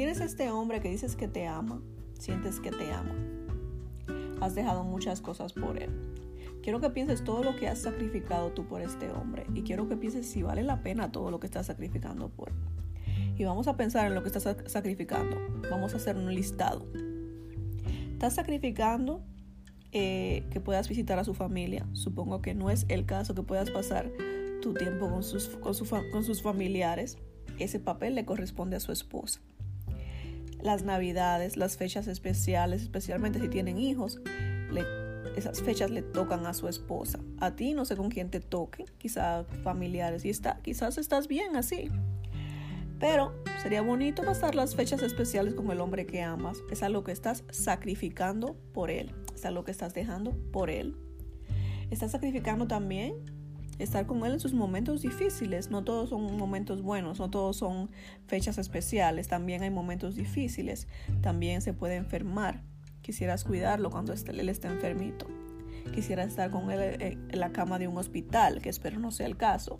Tienes 0.00 0.20
este 0.20 0.50
hombre 0.50 0.80
que 0.80 0.88
dices 0.88 1.14
que 1.14 1.28
te 1.28 1.46
ama, 1.46 1.82
sientes 2.18 2.58
que 2.58 2.70
te 2.70 2.90
ama. 2.90 3.14
Has 4.40 4.54
dejado 4.54 4.82
muchas 4.82 5.20
cosas 5.20 5.52
por 5.52 5.76
él. 5.76 5.90
Quiero 6.62 6.80
que 6.80 6.88
pienses 6.88 7.22
todo 7.22 7.44
lo 7.44 7.54
que 7.56 7.68
has 7.68 7.80
sacrificado 7.80 8.50
tú 8.52 8.66
por 8.66 8.80
este 8.80 9.10
hombre 9.10 9.44
y 9.52 9.60
quiero 9.62 9.90
que 9.90 9.98
pienses 9.98 10.26
si 10.26 10.42
vale 10.42 10.62
la 10.62 10.82
pena 10.82 11.12
todo 11.12 11.30
lo 11.30 11.38
que 11.38 11.46
estás 11.46 11.66
sacrificando 11.66 12.30
por 12.30 12.48
él. 12.48 12.54
Y 13.36 13.44
vamos 13.44 13.68
a 13.68 13.76
pensar 13.76 14.06
en 14.06 14.14
lo 14.14 14.22
que 14.22 14.28
estás 14.28 14.56
sacrificando. 14.64 15.36
Vamos 15.70 15.92
a 15.92 15.98
hacer 15.98 16.16
un 16.16 16.34
listado. 16.34 16.86
Estás 18.20 18.34
sacrificando 18.34 19.22
eh, 19.92 20.44
que 20.50 20.60
puedas 20.60 20.90
visitar 20.90 21.18
a 21.18 21.24
su 21.24 21.32
familia. 21.32 21.86
Supongo 21.94 22.42
que 22.42 22.52
no 22.52 22.68
es 22.68 22.84
el 22.90 23.06
caso 23.06 23.34
que 23.34 23.42
puedas 23.42 23.70
pasar 23.70 24.10
tu 24.60 24.74
tiempo 24.74 25.08
con 25.08 25.22
sus, 25.24 26.42
familiares. 26.42 27.16
Ese 27.58 27.80
papel 27.80 28.14
le 28.14 28.26
corresponde 28.26 28.76
a 28.76 28.80
su 28.80 28.92
esposa. 28.92 29.40
Las 30.60 30.84
navidades, 30.84 31.56
las 31.56 31.78
fechas 31.78 32.08
especiales, 32.08 32.82
especialmente 32.82 33.40
si 33.40 33.48
tienen 33.48 33.78
hijos, 33.78 34.20
esas 35.34 35.62
fechas 35.62 35.90
le 35.90 36.02
tocan 36.02 36.44
a 36.44 36.52
su 36.52 36.68
esposa. 36.68 37.20
A 37.40 37.56
ti 37.56 37.72
no 37.72 37.86
sé 37.86 37.96
con 37.96 38.10
quién 38.10 38.28
te 38.28 38.40
toque, 38.40 38.84
quizás 38.98 39.46
familiares, 39.64 40.26
y 40.26 40.28
está, 40.28 40.58
quizás 40.60 40.98
estás 40.98 41.26
bien 41.26 41.56
así. 41.56 41.88
Pero 42.98 43.32
sería 43.62 43.82
bonito 43.82 44.22
pasar 44.22 44.54
las 44.54 44.74
fechas 44.74 45.02
especiales 45.02 45.54
con 45.54 45.70
el 45.70 45.80
hombre 45.80 46.06
que 46.06 46.22
amas. 46.22 46.62
Es 46.70 46.82
algo 46.82 47.04
que 47.04 47.12
estás 47.12 47.44
sacrificando 47.50 48.56
por 48.72 48.90
él. 48.90 49.14
Es 49.34 49.44
algo 49.44 49.64
que 49.64 49.70
estás 49.70 49.92
dejando 49.92 50.32
por 50.50 50.70
él. 50.70 50.96
Estás 51.90 52.12
sacrificando 52.12 52.66
también 52.66 53.14
estar 53.78 54.06
con 54.06 54.24
él 54.24 54.32
en 54.32 54.40
sus 54.40 54.54
momentos 54.54 55.02
difíciles. 55.02 55.70
No 55.70 55.84
todos 55.84 56.08
son 56.08 56.38
momentos 56.38 56.80
buenos, 56.80 57.18
no 57.18 57.28
todos 57.28 57.56
son 57.56 57.90
fechas 58.26 58.56
especiales. 58.56 59.28
También 59.28 59.62
hay 59.62 59.70
momentos 59.70 60.16
difíciles. 60.16 60.88
También 61.20 61.60
se 61.60 61.74
puede 61.74 61.96
enfermar. 61.96 62.62
Quisieras 63.02 63.44
cuidarlo 63.44 63.90
cuando 63.90 64.14
él 64.14 64.48
esté 64.48 64.68
enfermito. 64.68 65.26
Quisieras 65.92 66.28
estar 66.28 66.50
con 66.50 66.70
él 66.70 66.80
eh, 66.80 67.18
en 67.28 67.40
la 67.40 67.52
cama 67.52 67.78
de 67.78 67.88
un 67.88 67.98
hospital, 67.98 68.62
que 68.62 68.70
espero 68.70 68.98
no 69.00 69.10
sea 69.10 69.26
el 69.26 69.36
caso 69.36 69.76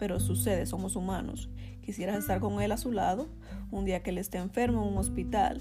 pero 0.00 0.18
sucede, 0.18 0.64
somos 0.64 0.96
humanos. 0.96 1.50
Quisieras 1.90 2.18
estar 2.18 2.38
con 2.38 2.62
él 2.62 2.70
a 2.70 2.76
su 2.76 2.92
lado 2.92 3.26
un 3.72 3.84
día 3.84 4.00
que 4.00 4.10
él 4.10 4.18
esté 4.18 4.38
enfermo 4.38 4.80
en 4.84 4.92
un 4.92 4.98
hospital. 4.98 5.60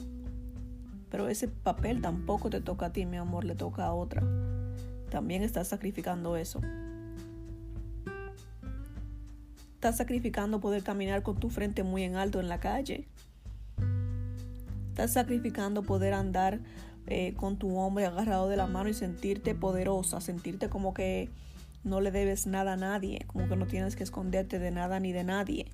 Pero 1.10 1.28
ese 1.28 1.48
papel 1.48 2.04
tampoco 2.04 2.52
te 2.52 2.62
toca 2.62 2.86
a 2.86 2.94
ti, 2.94 3.08
mi 3.08 3.18
amor, 3.18 3.46
le 3.46 3.56
toca 3.56 3.86
a 3.86 3.96
otra. 3.96 4.22
También 5.10 5.42
estás 5.42 5.70
sacrificando 5.70 6.38
eso. 6.38 6.62
Estás 9.74 9.98
sacrificando 9.98 10.60
poder 10.60 10.84
caminar 10.84 11.24
con 11.24 11.40
tu 11.40 11.50
frente 11.50 11.82
muy 11.82 12.04
en 12.04 12.16
alto 12.16 12.40
en 12.40 12.48
la 12.48 12.60
calle. 12.60 13.08
Estás 14.90 15.14
sacrificando 15.14 15.82
poder 15.82 16.14
andar 16.14 16.60
eh, 17.08 17.34
con 17.38 17.58
tu 17.58 17.76
hombre 17.76 18.06
agarrado 18.06 18.50
de 18.50 18.58
la 18.58 18.68
mano 18.68 18.88
y 18.88 18.94
sentirte 18.94 19.56
poderosa, 19.56 20.22
sentirte 20.22 20.70
como 20.70 20.94
que 20.94 21.32
no 21.84 22.02
le 22.02 22.12
debes 22.12 22.46
nada 22.46 22.74
a 22.74 22.78
nadie, 22.78 23.26
como 23.28 23.48
que 23.48 23.56
no 23.56 23.66
tienes 23.66 23.96
que 23.96 24.04
esconderte 24.04 24.60
de 24.60 24.72
nada 24.72 25.00
ni 25.00 25.12
de 25.12 25.24
nadie, 25.24 25.72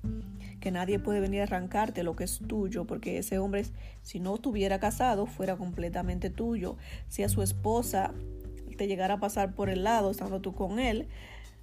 que 0.60 0.70
nadie 0.70 0.98
puede 0.98 1.20
venir 1.20 1.40
a 1.40 1.44
arrancarte 1.44 2.02
lo 2.02 2.16
que 2.16 2.24
es 2.24 2.40
tuyo, 2.46 2.86
porque 2.86 3.18
ese 3.18 3.38
hombre, 3.38 3.64
si 4.02 4.20
no 4.20 4.34
estuviera 4.34 4.78
casado, 4.78 5.26
fuera 5.26 5.56
completamente 5.56 6.30
tuyo. 6.30 6.76
Si 7.08 7.22
a 7.22 7.28
su 7.28 7.42
esposa 7.42 8.12
te 8.76 8.86
llegara 8.86 9.14
a 9.14 9.20
pasar 9.20 9.54
por 9.54 9.68
el 9.68 9.84
lado, 9.84 10.10
estando 10.10 10.40
tú 10.40 10.54
con 10.54 10.78
él, 10.78 11.08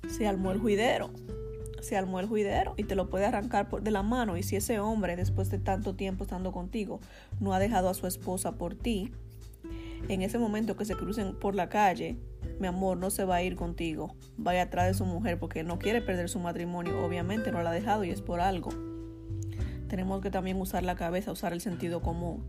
se 0.08 0.28
armó 0.28 0.52
el 0.52 0.60
juidero, 0.60 1.12
se 1.82 1.98
armó 1.98 2.20
el 2.20 2.28
juidero 2.28 2.74
y 2.78 2.84
te 2.84 2.96
lo 2.96 3.10
puede 3.10 3.26
arrancar 3.26 3.70
por 3.70 3.84
de 3.84 3.92
la 3.92 4.04
mano. 4.04 4.38
Y 4.38 4.44
si 4.44 4.56
ese 4.56 4.80
hombre, 4.80 5.16
después 5.16 5.50
de 5.50 5.60
tanto 5.60 5.96
tiempo 5.96 6.24
estando 6.24 6.52
contigo, 6.52 7.00
no 7.40 7.54
ha 7.54 7.60
dejado 7.60 7.90
a 7.90 7.94
su 7.94 8.08
esposa 8.08 8.54
por 8.54 8.76
ti, 8.76 9.12
en 10.10 10.22
ese 10.22 10.38
momento 10.38 10.76
que 10.76 10.86
se 10.86 10.96
crucen 10.96 11.36
por 11.40 11.56
la 11.56 11.70
calle, 11.70 12.18
mi 12.60 12.68
amor 12.68 12.98
no 12.98 13.10
se 13.10 13.26
va 13.26 13.36
a 13.36 13.44
ir 13.44 13.56
contigo, 13.56 14.16
vaya 14.38 14.64
atrás 14.64 14.88
de 14.88 14.94
su 14.94 15.06
mujer 15.06 15.40
porque 15.40 15.64
no 15.64 15.80
quiere 15.80 16.02
perder 16.02 16.30
su 16.30 16.40
matrimonio, 16.40 17.04
obviamente 17.06 17.52
no 17.52 17.62
la 17.62 17.72
ha 17.72 17.74
dejado 17.74 18.04
y 18.04 18.10
es 18.10 18.22
por 18.22 18.42
algo. 18.42 18.70
Tenemos 19.88 20.22
que 20.22 20.32
también 20.32 20.60
usar 20.60 20.84
la 20.84 20.96
cabeza, 20.96 21.32
usar 21.32 21.54
el 21.54 21.62
sentido 21.62 22.02
común. 22.02 22.44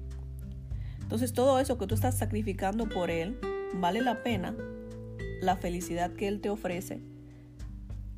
Entonces 1.00 1.32
todo 1.32 1.60
eso 1.60 1.78
que 1.78 1.86
tú 1.86 1.94
estás 1.94 2.16
sacrificando 2.16 2.88
por 2.88 3.10
él, 3.10 3.38
vale 3.74 4.00
la 4.00 4.22
pena 4.22 4.54
la 5.40 5.56
felicidad 5.56 6.12
que 6.12 6.26
él 6.26 6.40
te 6.40 6.48
ofrece, 6.48 7.00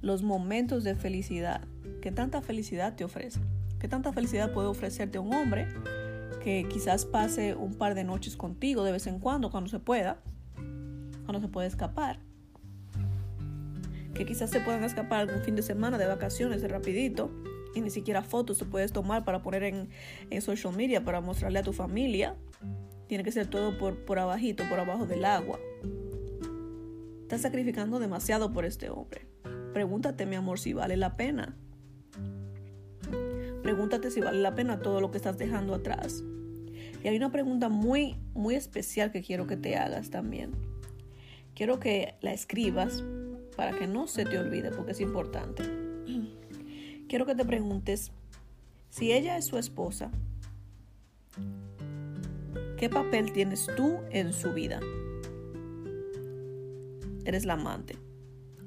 los 0.00 0.23
momentos 0.23 0.85
de 0.85 0.95
felicidad. 0.95 1.62
¿Qué 2.00 2.12
tanta 2.12 2.40
felicidad 2.40 2.95
te 2.95 3.05
ofrece? 3.05 3.40
¿Qué 3.81 3.88
tanta 3.88 4.12
felicidad 4.12 4.52
puede 4.52 4.69
ofrecerte 4.69 5.19
un 5.19 5.35
hombre 5.35 5.66
que 6.46 6.64
quizás 6.68 7.04
pase 7.04 7.56
un 7.56 7.74
par 7.74 7.96
de 7.96 8.04
noches 8.04 8.36
contigo 8.36 8.84
de 8.84 8.92
vez 8.92 9.08
en 9.08 9.18
cuando, 9.18 9.50
cuando 9.50 9.68
se 9.68 9.80
pueda? 9.80 10.22
no 11.26 11.40
se 11.40 11.48
puede 11.48 11.66
escapar. 11.66 12.20
Que 14.14 14.24
quizás 14.24 14.50
se 14.50 14.60
puedan 14.60 14.84
escapar 14.84 15.22
algún 15.22 15.42
fin 15.42 15.56
de 15.56 15.62
semana 15.62 15.98
de 15.98 16.06
vacaciones 16.06 16.62
de 16.62 16.68
rapidito 16.68 17.32
y 17.74 17.80
ni 17.80 17.90
siquiera 17.90 18.22
fotos 18.22 18.58
te 18.58 18.64
puedes 18.64 18.92
tomar 18.92 19.24
para 19.24 19.42
poner 19.42 19.64
en, 19.64 19.88
en 20.30 20.40
social 20.40 20.72
media 20.72 21.04
para 21.04 21.20
mostrarle 21.20 21.58
a 21.58 21.64
tu 21.64 21.72
familia. 21.72 22.36
Tiene 23.08 23.24
que 23.24 23.32
ser 23.32 23.48
todo 23.48 23.76
por, 23.76 24.04
por 24.04 24.20
abajito, 24.20 24.62
por 24.70 24.78
abajo 24.78 25.04
del 25.04 25.24
agua. 25.24 25.58
Estás 27.22 27.40
sacrificando 27.40 27.98
demasiado 27.98 28.52
por 28.52 28.64
este 28.64 28.88
hombre. 28.88 29.26
Pregúntate, 29.72 30.26
mi 30.26 30.36
amor, 30.36 30.60
si 30.60 30.74
vale 30.74 30.96
la 30.96 31.16
pena. 31.16 31.56
Pregúntate 33.66 34.12
si 34.12 34.20
vale 34.20 34.40
la 34.40 34.54
pena 34.54 34.78
todo 34.78 35.00
lo 35.00 35.11
que 35.11 35.16
estás 35.16 35.38
dejando 35.38 35.75
atrás. 35.75 36.23
Y 37.02 37.08
hay 37.08 37.16
una 37.16 37.32
pregunta 37.32 37.68
muy, 37.68 38.14
muy 38.32 38.54
especial 38.54 39.11
que 39.11 39.23
quiero 39.23 39.49
que 39.49 39.56
te 39.56 39.75
hagas 39.75 40.11
también. 40.11 40.52
Quiero 41.52 41.80
que 41.80 42.14
la 42.20 42.32
escribas 42.32 43.02
para 43.56 43.76
que 43.76 43.88
no 43.88 44.06
se 44.06 44.25
te 44.25 44.38
olvide 44.38 44.70
porque 44.70 44.92
es 44.92 45.00
importante. 45.00 45.64
Quiero 47.08 47.26
que 47.26 47.35
te 47.35 47.44
preguntes 47.44 48.12
si 48.88 49.11
ella 49.11 49.37
es 49.37 49.46
su 49.46 49.58
esposa, 49.58 50.12
¿qué 52.76 52.88
papel 52.88 53.32
tienes 53.32 53.66
tú 53.76 53.96
en 54.12 54.32
su 54.32 54.52
vida? 54.52 54.78
Eres 57.25 57.44
la 57.44 57.54
amante. 57.54 57.99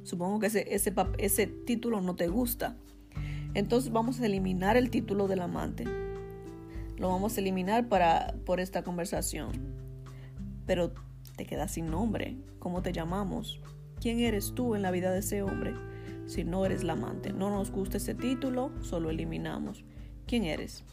Supongo 0.03 0.41
que 0.41 0.47
ese, 0.47 0.75
ese, 0.75 0.93
ese 1.19 1.47
título 1.47 2.01
no 2.01 2.17
te 2.17 2.27
gusta. 2.27 2.75
Entonces 3.53 3.91
vamos 3.91 4.19
a 4.19 4.25
eliminar 4.25 4.77
el 4.77 4.89
título 4.89 5.27
del 5.27 5.41
amante. 5.41 5.85
Lo 6.97 7.09
vamos 7.09 7.37
a 7.37 7.41
eliminar 7.41 7.87
para, 7.87 8.35
por 8.45 8.59
esta 8.59 8.83
conversación. 8.83 9.51
Pero 10.65 10.93
te 11.35 11.45
quedas 11.45 11.71
sin 11.71 11.87
nombre. 11.87 12.37
¿Cómo 12.59 12.81
te 12.81 12.91
llamamos? 12.91 13.61
¿Quién 14.01 14.19
eres 14.19 14.53
tú 14.53 14.75
en 14.75 14.81
la 14.81 14.91
vida 14.91 15.11
de 15.11 15.19
ese 15.19 15.41
hombre? 15.41 15.73
Si 16.27 16.43
no 16.43 16.65
eres 16.65 16.83
la 16.83 16.93
amante, 16.93 17.33
no 17.33 17.49
nos 17.49 17.71
gusta 17.71 17.97
ese 17.97 18.13
título, 18.13 18.71
solo 18.81 19.09
eliminamos. 19.09 19.83
¿Quién 20.27 20.43
eres? 20.43 20.83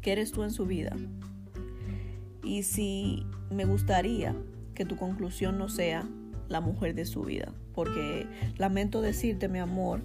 ¿Qué 0.00 0.12
eres 0.12 0.32
tú 0.32 0.42
en 0.42 0.50
su 0.50 0.66
vida? 0.66 0.96
Y 2.42 2.64
si 2.64 3.24
me 3.50 3.64
gustaría 3.64 4.34
que 4.74 4.84
tu 4.84 4.96
conclusión 4.96 5.58
no 5.58 5.68
sea 5.68 6.08
la 6.48 6.60
mujer 6.60 6.94
de 6.94 7.04
su 7.04 7.22
vida, 7.22 7.52
porque 7.74 8.26
lamento 8.56 9.00
decirte, 9.00 9.48
mi 9.48 9.58
amor, 9.58 10.02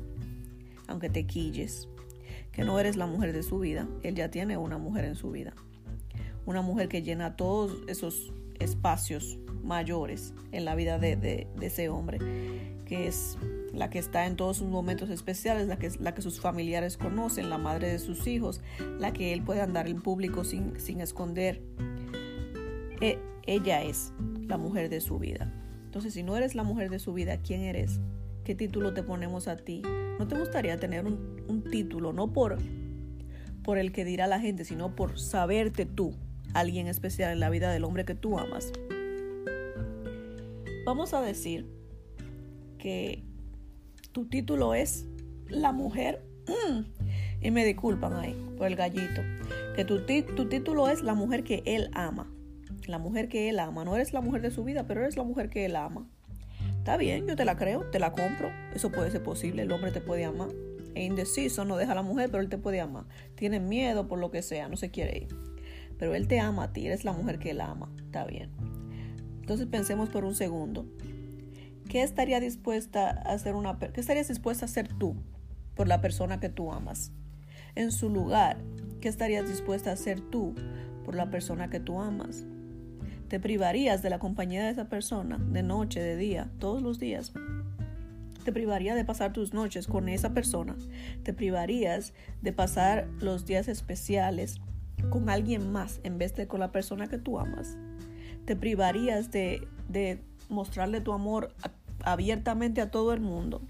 aunque 0.92 1.10
te 1.10 1.26
quilles, 1.26 1.88
que 2.52 2.64
no 2.64 2.80
eres 2.80 2.96
la 2.96 3.08
mujer 3.08 3.34
de 3.34 3.44
su 3.44 3.60
vida, 3.60 3.88
él 4.04 4.16
ya 4.16 4.30
tiene 4.30 4.58
una 4.58 4.78
mujer 4.78 5.06
en 5.06 5.16
su 5.16 5.32
vida. 5.32 5.54
Una 6.46 6.62
mujer 6.62 6.88
que 6.88 7.02
llena 7.02 7.36
todos 7.36 7.78
esos 7.88 8.34
espacios 8.60 9.40
mayores 9.64 10.34
en 10.52 10.66
la 10.66 10.76
vida 10.76 11.00
de, 11.00 11.48
ese 11.62 11.90
hombre, 11.90 12.20
que 12.86 13.08
es 13.08 13.38
la 13.74 13.90
que 13.90 14.00
está 14.00 14.26
en 14.26 14.36
todos 14.36 14.58
sus 14.58 14.68
momentos 14.68 15.10
especiales, 15.10 15.68
la 15.68 15.78
que, 15.78 15.90
la 16.00 16.14
que 16.14 16.22
sus 16.22 16.42
familiares 16.42 16.98
conocen, 16.98 17.50
la 17.50 17.58
madre 17.58 17.90
de 17.90 18.00
sus 18.00 18.28
hijos, 18.28 18.62
la 19.00 19.14
que 19.14 19.34
él 19.34 19.44
puede 19.44 19.62
andar 19.62 19.88
en 19.88 20.02
público 20.02 20.44
sin, 20.44 20.80
sin 20.80 21.00
esconder. 21.00 21.62
E, 23.00 23.18
ella 23.48 23.84
es 23.84 24.14
la 24.46 24.58
mujer 24.58 24.90
de 24.90 25.00
su 25.00 25.20
vida. 25.20 25.54
Entonces, 25.86 26.14
si 26.14 26.24
no 26.24 26.36
eres 26.36 26.56
la 26.56 26.64
mujer 26.64 26.90
de 26.90 27.00
su 27.00 27.14
vida, 27.14 27.38
¿quién 27.38 27.62
eres? 27.62 28.00
¿Qué 28.44 28.56
título 28.56 28.94
te 28.94 29.04
ponemos 29.04 29.48
a 29.48 29.56
ti? 29.56 29.82
¿No 30.22 30.28
te 30.28 30.38
gustaría 30.38 30.78
tener 30.78 31.04
un, 31.08 31.64
título, 31.72 32.14
no 32.14 32.32
por, 32.32 32.60
por 33.64 33.80
el 33.80 33.92
que 33.92 34.06
dirá 34.06 34.28
la 34.28 34.40
gente, 34.40 34.66
sino 34.66 34.96
por 34.96 35.18
saberte 35.18 35.88
tú? 35.88 36.14
alguien 36.54 36.86
especial 36.86 37.32
en 37.32 37.40
la 37.40 37.50
vida 37.50 37.72
del 37.72 37.84
hombre 37.84 38.06
que 38.06 38.14
tú 38.14 38.38
amas. 38.38 38.72
Vamos 40.86 41.16
a 41.16 41.22
decir 41.22 41.66
que 42.78 43.24
tu 44.12 44.28
título 44.28 44.76
es 44.76 45.08
La 45.48 45.72
mujer. 45.72 46.22
y 47.42 47.50
me 47.50 47.66
disculpan 47.66 48.14
ahí 48.14 48.36
por 48.60 48.68
el 48.68 48.76
gallito. 48.76 49.24
Que 49.76 49.86
tu, 49.86 50.02
tu 50.36 50.48
título 50.48 50.88
es 50.88 51.02
La 51.02 51.16
mujer 51.16 51.44
que 51.44 51.64
él 51.66 51.90
ama. 51.94 52.32
La 52.86 53.00
mujer 53.00 53.28
que 53.28 53.50
él 53.50 53.58
ama. 53.58 53.86
No 53.86 53.96
eres 53.96 54.14
la 54.14 54.22
mujer 54.22 54.44
de 54.44 54.52
su 54.52 54.64
vida, 54.64 54.86
pero 54.86 55.02
eres 55.02 55.18
la 55.18 55.24
mujer 55.24 55.50
que 55.50 55.66
él 55.66 55.76
ama. 55.76 56.08
Está 56.82 56.98
bien, 56.98 57.28
yo 57.28 57.36
te 57.36 57.46
la 57.46 57.58
creo, 57.58 57.90
te 57.92 58.00
la 58.00 58.12
compro. 58.12 58.52
Eso 58.74 58.92
puede 58.92 59.12
ser 59.12 59.24
posible. 59.24 59.62
El 59.62 59.72
hombre 59.72 59.92
te 59.92 60.02
puede 60.02 60.26
amar. 60.26 60.50
E 60.96 61.06
indeciso, 61.06 61.64
no 61.64 61.78
deja 61.78 61.94
a 61.94 61.96
la 61.96 62.02
mujer, 62.02 62.30
pero 62.30 62.44
él 62.44 62.50
te 62.50 62.58
puede 62.58 62.82
amar. 62.82 63.06
Tiene 63.36 63.60
miedo 63.60 64.08
por 64.08 64.20
lo 64.20 64.30
que 64.30 64.42
sea, 64.42 64.68
no 64.68 64.76
se 64.76 64.92
quiere 64.92 65.20
ir 65.20 65.52
pero 66.02 66.16
él 66.16 66.28
te 66.28 66.40
ama 66.40 66.64
a 66.64 66.74
ti, 66.74 66.88
eres 66.88 67.06
la 67.06 67.14
mujer 67.14 67.38
que 67.38 67.52
él 67.52 67.62
ama, 67.62 67.88
está 68.04 68.26
bien. 68.26 68.50
Entonces 69.40 69.68
pensemos 69.68 70.10
por 70.10 70.26
un 70.26 70.34
segundo. 70.34 70.88
¿Qué 71.88 72.02
estaría 72.02 72.40
dispuesta 72.40 73.12
a 73.12 73.34
hacer 73.34 73.54
una 73.54 73.78
qué 73.78 74.02
estarías 74.02 74.28
dispuesta 74.28 74.66
a 74.66 74.68
hacer 74.68 74.88
tú 74.88 75.16
por 75.76 75.88
la 75.88 76.02
persona 76.02 76.40
que 76.40 76.50
tú 76.50 76.72
amas? 76.72 77.12
En 77.76 77.92
su 77.92 78.10
lugar, 78.10 78.58
¿qué 79.00 79.10
estarías 79.10 79.48
dispuesta 79.48 79.92
a 79.92 79.94
hacer 79.94 80.22
tú 80.22 80.56
por 81.06 81.14
la 81.14 81.30
persona 81.30 81.70
que 81.70 81.80
tú 81.80 82.02
amas? 82.02 82.48
Te 83.32 83.40
privarías 83.40 84.02
de 84.02 84.10
la 84.10 84.20
compañía 84.20 84.62
de 84.62 84.72
esa 84.72 84.90
persona, 84.90 85.38
de 85.38 85.64
noche, 85.64 86.02
de 86.02 86.18
día, 86.18 86.50
todos 86.60 86.82
los 86.82 87.00
días. 87.00 87.32
Te 88.44 88.52
privarías 88.52 88.98
de 88.98 89.06
pasar 89.06 89.32
tus 89.32 89.54
noches 89.54 89.88
con 89.88 90.10
esa 90.10 90.34
persona. 90.34 90.76
Te 91.24 91.32
privarías 91.32 92.14
de 92.42 92.52
pasar 92.52 93.08
los 93.22 93.46
días 93.46 93.70
especiales 93.70 94.60
con 95.10 95.30
alguien 95.30 95.72
más 95.72 96.02
en 96.04 96.18
vez 96.18 96.36
de 96.36 96.48
con 96.48 96.60
la 96.60 96.74
persona 96.74 97.08
que 97.08 97.18
tú 97.18 97.40
amas. 97.40 97.78
Te 98.44 98.58
privarías 98.58 99.32
de, 99.32 99.66
de 99.88 100.20
mostrarle 100.50 101.00
tu 101.00 101.14
amor 101.14 101.54
abiertamente 102.04 102.82
a 102.82 102.92
todo 102.92 103.14
el 103.14 103.22
mundo. 103.22 103.62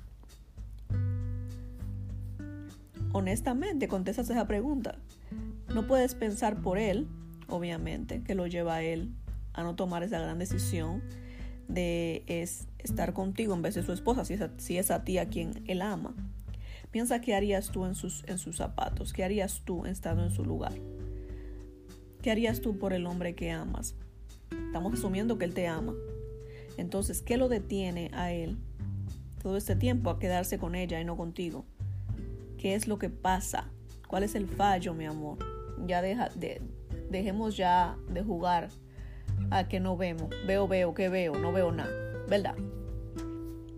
Honestamente, 3.11 3.87
contestas 3.87 4.27
esa 4.31 4.47
pregunta. 4.47 4.95
No 5.71 5.85
puedes 5.85 6.15
pensar 6.15 6.63
por 6.63 6.79
él, 6.79 7.07
obviamente, 7.47 8.23
que 8.23 8.33
lo 8.33 8.47
lleva 8.47 8.77
a 8.77 8.81
él 8.81 9.13
a 9.53 9.63
no 9.63 9.75
tomar 9.75 10.03
esa 10.03 10.19
gran 10.19 10.39
decisión 10.39 11.01
de 11.67 12.23
es 12.27 12.67
estar 12.79 13.13
contigo 13.13 13.53
en 13.53 13.61
vez 13.61 13.75
de 13.75 13.83
su 13.83 13.93
esposa, 13.93 14.25
si 14.25 14.33
es 14.33 14.41
a, 14.41 14.51
si 14.57 14.77
es 14.77 14.91
a 14.91 15.03
ti 15.03 15.17
a 15.17 15.29
quien 15.29 15.63
él 15.67 15.81
ama. 15.81 16.13
Piensa 16.91 17.21
qué 17.21 17.35
harías 17.35 17.71
tú 17.71 17.85
en 17.85 17.95
sus, 17.95 18.23
en 18.27 18.37
sus 18.37 18.57
zapatos, 18.57 19.13
qué 19.13 19.23
harías 19.23 19.61
tú 19.63 19.85
estando 19.85 20.23
en 20.23 20.31
su 20.31 20.43
lugar. 20.43 20.73
¿Qué 22.21 22.29
harías 22.29 22.61
tú 22.61 22.77
por 22.77 22.93
el 22.93 23.07
hombre 23.07 23.33
que 23.33 23.51
amas? 23.51 23.95
Estamos 24.65 24.93
asumiendo 24.93 25.37
que 25.37 25.45
él 25.45 25.53
te 25.53 25.67
ama. 25.67 25.93
Entonces, 26.77 27.21
¿qué 27.21 27.37
lo 27.37 27.49
detiene 27.49 28.11
a 28.13 28.31
él 28.31 28.57
todo 29.41 29.57
este 29.57 29.75
tiempo 29.75 30.09
a 30.09 30.19
quedarse 30.19 30.59
con 30.59 30.75
ella 30.75 30.99
y 30.99 31.05
no 31.05 31.17
contigo? 31.17 31.65
¿Qué 32.57 32.75
es 32.75 32.87
lo 32.87 32.99
que 32.99 33.09
pasa? 33.09 33.69
¿Cuál 34.07 34.23
es 34.23 34.35
el 34.35 34.47
fallo, 34.47 34.93
mi 34.93 35.05
amor? 35.05 35.39
Ya 35.87 36.01
deja, 36.01 36.29
de, 36.29 36.61
dejemos 37.09 37.57
ya 37.57 37.97
de 38.09 38.21
jugar 38.21 38.69
a 39.49 39.67
que 39.67 39.79
no 39.79 39.97
vemos. 39.97 40.29
Veo, 40.45 40.67
veo, 40.67 40.93
que 40.93 41.09
veo, 41.09 41.35
no 41.35 41.51
veo 41.51 41.71
nada. 41.71 41.91
¿Verdad? 42.29 42.55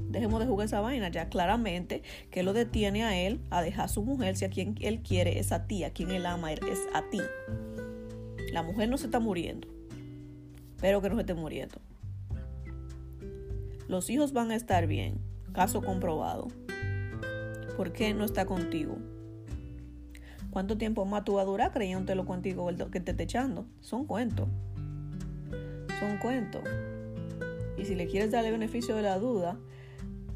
Dejemos 0.10 0.39
de 0.39 0.46
jugar 0.46 0.67
esa 0.67 0.79
vaina 0.79 1.10
ya 1.10 1.27
claramente 1.29 2.03
que 2.29 2.43
lo 2.43 2.53
detiene 2.53 3.03
a 3.03 3.20
él 3.20 3.41
a 3.50 3.63
dejar 3.63 3.86
a 3.86 3.88
su 3.88 4.03
mujer 4.03 4.36
si 4.36 4.46
a 4.46 4.50
quien 4.50 4.75
él 4.79 5.01
quiere 5.01 5.39
es 5.39 5.51
a 5.51 5.65
ti, 5.65 5.84
a 5.84 5.91
quien 5.91 6.12
él 6.12 6.27
ama 6.27 6.53
es 6.53 6.62
a 6.93 7.10
ti. 7.10 7.20
La 8.51 8.62
mujer 8.62 8.89
no 8.89 8.98
se 8.98 9.05
está 9.05 9.20
muriendo. 9.20 9.67
Espero 10.75 11.01
que 11.01 11.10
no 11.10 11.15
se 11.15 11.22
esté 11.22 11.34
muriendo. 11.34 11.82
Los 13.88 14.10
hijos 14.10 14.34
van 14.34 14.51
a 14.51 14.55
estar 14.55 14.86
bien. 14.86 15.20
Caso 15.51 15.82
comprobado. 15.82 16.50
¿Por 17.75 17.91
qué 17.91 18.13
no 18.13 18.24
está 18.24 18.46
contigo? 18.46 18.98
¿Cuánto 20.51 20.77
tiempo 20.77 21.05
más 21.05 21.24
tú 21.24 21.34
vas 21.34 21.43
a 21.43 21.46
durar 21.50 21.72
creyéndotelo 21.72 22.25
contigo 22.25 22.70
que 22.91 23.00
te 23.00 23.24
echando? 23.24 23.65
Son 23.82 24.05
cuentos. 24.05 24.48
Son 26.03 26.17
cuentos. 26.17 26.63
Y 27.77 27.86
si 27.86 27.95
le 27.95 28.07
quieres 28.07 28.29
darle 28.29 28.51
beneficio 28.51 28.93
de 28.98 29.03
la 29.03 29.19
duda, 29.19 29.57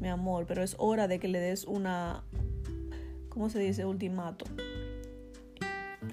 mi 0.00 0.08
amor, 0.08 0.46
pero 0.48 0.62
es 0.62 0.74
hora 0.78 1.08
de 1.08 1.18
que 1.18 1.28
le 1.28 1.40
des 1.40 1.64
una, 1.64 2.24
¿cómo 3.28 3.50
se 3.50 3.58
dice? 3.58 3.84
Ultimato. 3.84 4.46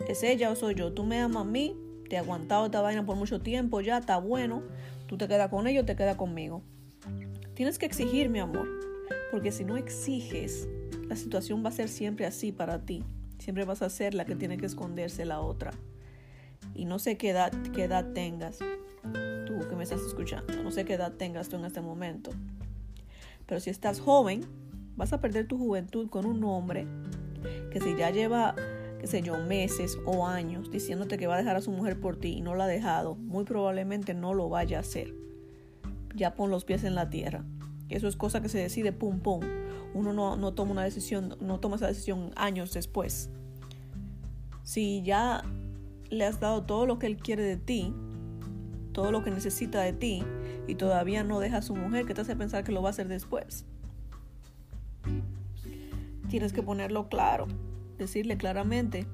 ¿Es 0.09 0.23
ella 0.23 0.51
o 0.51 0.57
soy 0.57 0.75
yo? 0.75 0.91
Tú 0.91 1.05
me 1.05 1.21
amas 1.21 1.43
a 1.43 1.45
mí, 1.45 1.73
te 2.09 2.17
he 2.17 2.19
aguantado 2.19 2.65
esta 2.65 2.81
vaina 2.81 3.05
por 3.05 3.15
mucho 3.15 3.39
tiempo 3.39 3.79
ya, 3.79 3.99
está 3.99 4.17
bueno. 4.17 4.61
Tú 5.07 5.17
te 5.17 5.25
quedas 5.29 5.49
con 5.49 5.67
ellos, 5.67 5.85
te 5.85 5.95
quedas 5.95 6.17
conmigo. 6.17 6.61
Tienes 7.53 7.79
que 7.79 7.85
exigir, 7.85 8.27
mi 8.27 8.39
amor, 8.39 8.67
porque 9.31 9.53
si 9.53 9.63
no 9.63 9.77
exiges, 9.77 10.67
la 11.07 11.15
situación 11.15 11.63
va 11.63 11.69
a 11.69 11.71
ser 11.71 11.87
siempre 11.87 12.25
así 12.25 12.51
para 12.51 12.85
ti. 12.85 13.05
Siempre 13.39 13.63
vas 13.63 13.81
a 13.81 13.89
ser 13.89 14.15
la 14.15 14.25
que 14.25 14.35
tiene 14.35 14.57
que 14.57 14.65
esconderse 14.65 15.23
la 15.23 15.39
otra. 15.39 15.71
Y 16.73 16.83
no 16.83 16.99
sé 16.99 17.15
qué 17.15 17.29
edad, 17.29 17.53
qué 17.73 17.85
edad 17.85 18.11
tengas, 18.11 18.59
que 19.59 19.75
me 19.75 19.83
estás 19.83 20.01
escuchando, 20.01 20.53
no 20.63 20.71
sé 20.71 20.85
qué 20.85 20.93
edad 20.93 21.13
tengas 21.13 21.49
tú 21.49 21.55
en 21.55 21.65
este 21.65 21.81
momento. 21.81 22.31
Pero 23.45 23.59
si 23.59 23.69
estás 23.69 23.99
joven, 23.99 24.41
vas 24.95 25.13
a 25.13 25.21
perder 25.21 25.47
tu 25.47 25.57
juventud 25.57 26.09
con 26.09 26.25
un 26.25 26.43
hombre 26.43 26.87
que 27.71 27.79
si 27.79 27.95
ya 27.95 28.09
lleva, 28.09 28.55
qué 28.99 29.07
sé 29.07 29.21
yo, 29.21 29.37
meses 29.37 29.97
o 30.05 30.27
años 30.27 30.71
diciéndote 30.71 31.17
que 31.17 31.27
va 31.27 31.35
a 31.35 31.37
dejar 31.37 31.55
a 31.55 31.61
su 31.61 31.71
mujer 31.71 31.99
por 31.99 32.17
ti 32.17 32.29
y 32.37 32.41
no 32.41 32.55
la 32.55 32.65
ha 32.65 32.67
dejado, 32.67 33.15
muy 33.15 33.43
probablemente 33.43 34.13
no 34.13 34.33
lo 34.33 34.49
vaya 34.49 34.77
a 34.77 34.81
hacer. 34.81 35.13
Ya 36.15 36.35
pon 36.35 36.49
los 36.49 36.65
pies 36.65 36.83
en 36.83 36.95
la 36.95 37.09
tierra. 37.09 37.43
Eso 37.89 38.07
es 38.07 38.15
cosa 38.15 38.41
que 38.41 38.49
se 38.49 38.57
decide 38.57 38.91
pum 38.91 39.19
pum. 39.19 39.41
Uno 39.93 40.11
no, 40.11 40.35
no 40.37 40.53
toma 40.53 40.71
una 40.71 40.83
decisión, 40.83 41.37
no 41.39 41.59
toma 41.59 41.75
esa 41.75 41.87
decisión 41.87 42.31
años 42.35 42.73
después. 42.73 43.29
Si 44.63 45.03
ya 45.03 45.43
le 46.09 46.25
has 46.25 46.39
dado 46.39 46.63
todo 46.63 46.85
lo 46.85 46.97
que 46.97 47.07
él 47.07 47.17
quiere 47.17 47.43
de 47.43 47.57
ti, 47.57 47.93
todo 48.95 49.11
lo 49.11 49.23
que 49.23 49.29
necesita 49.29 49.81
de 49.81 49.91
ti, 49.91 50.23
y 50.67 50.75
todavía 50.75 51.25
no 51.25 51.41
deja 51.41 51.57
a 51.57 51.61
su 51.61 51.75
mujer, 51.75 52.05
¿qué 52.05 52.13
te 52.13 52.21
hace 52.21 52.33
pensar 52.37 52.63
que 52.63 52.71
lo 52.71 52.81
va 52.81 52.89
a 52.89 52.91
hacer 52.91 53.09
después? 53.09 53.65
Tienes 56.29 56.53
que 56.53 56.63
ponerlo 56.63 57.09
claro, 57.09 57.47
decirle 57.97 58.37
claramente, 58.37 59.05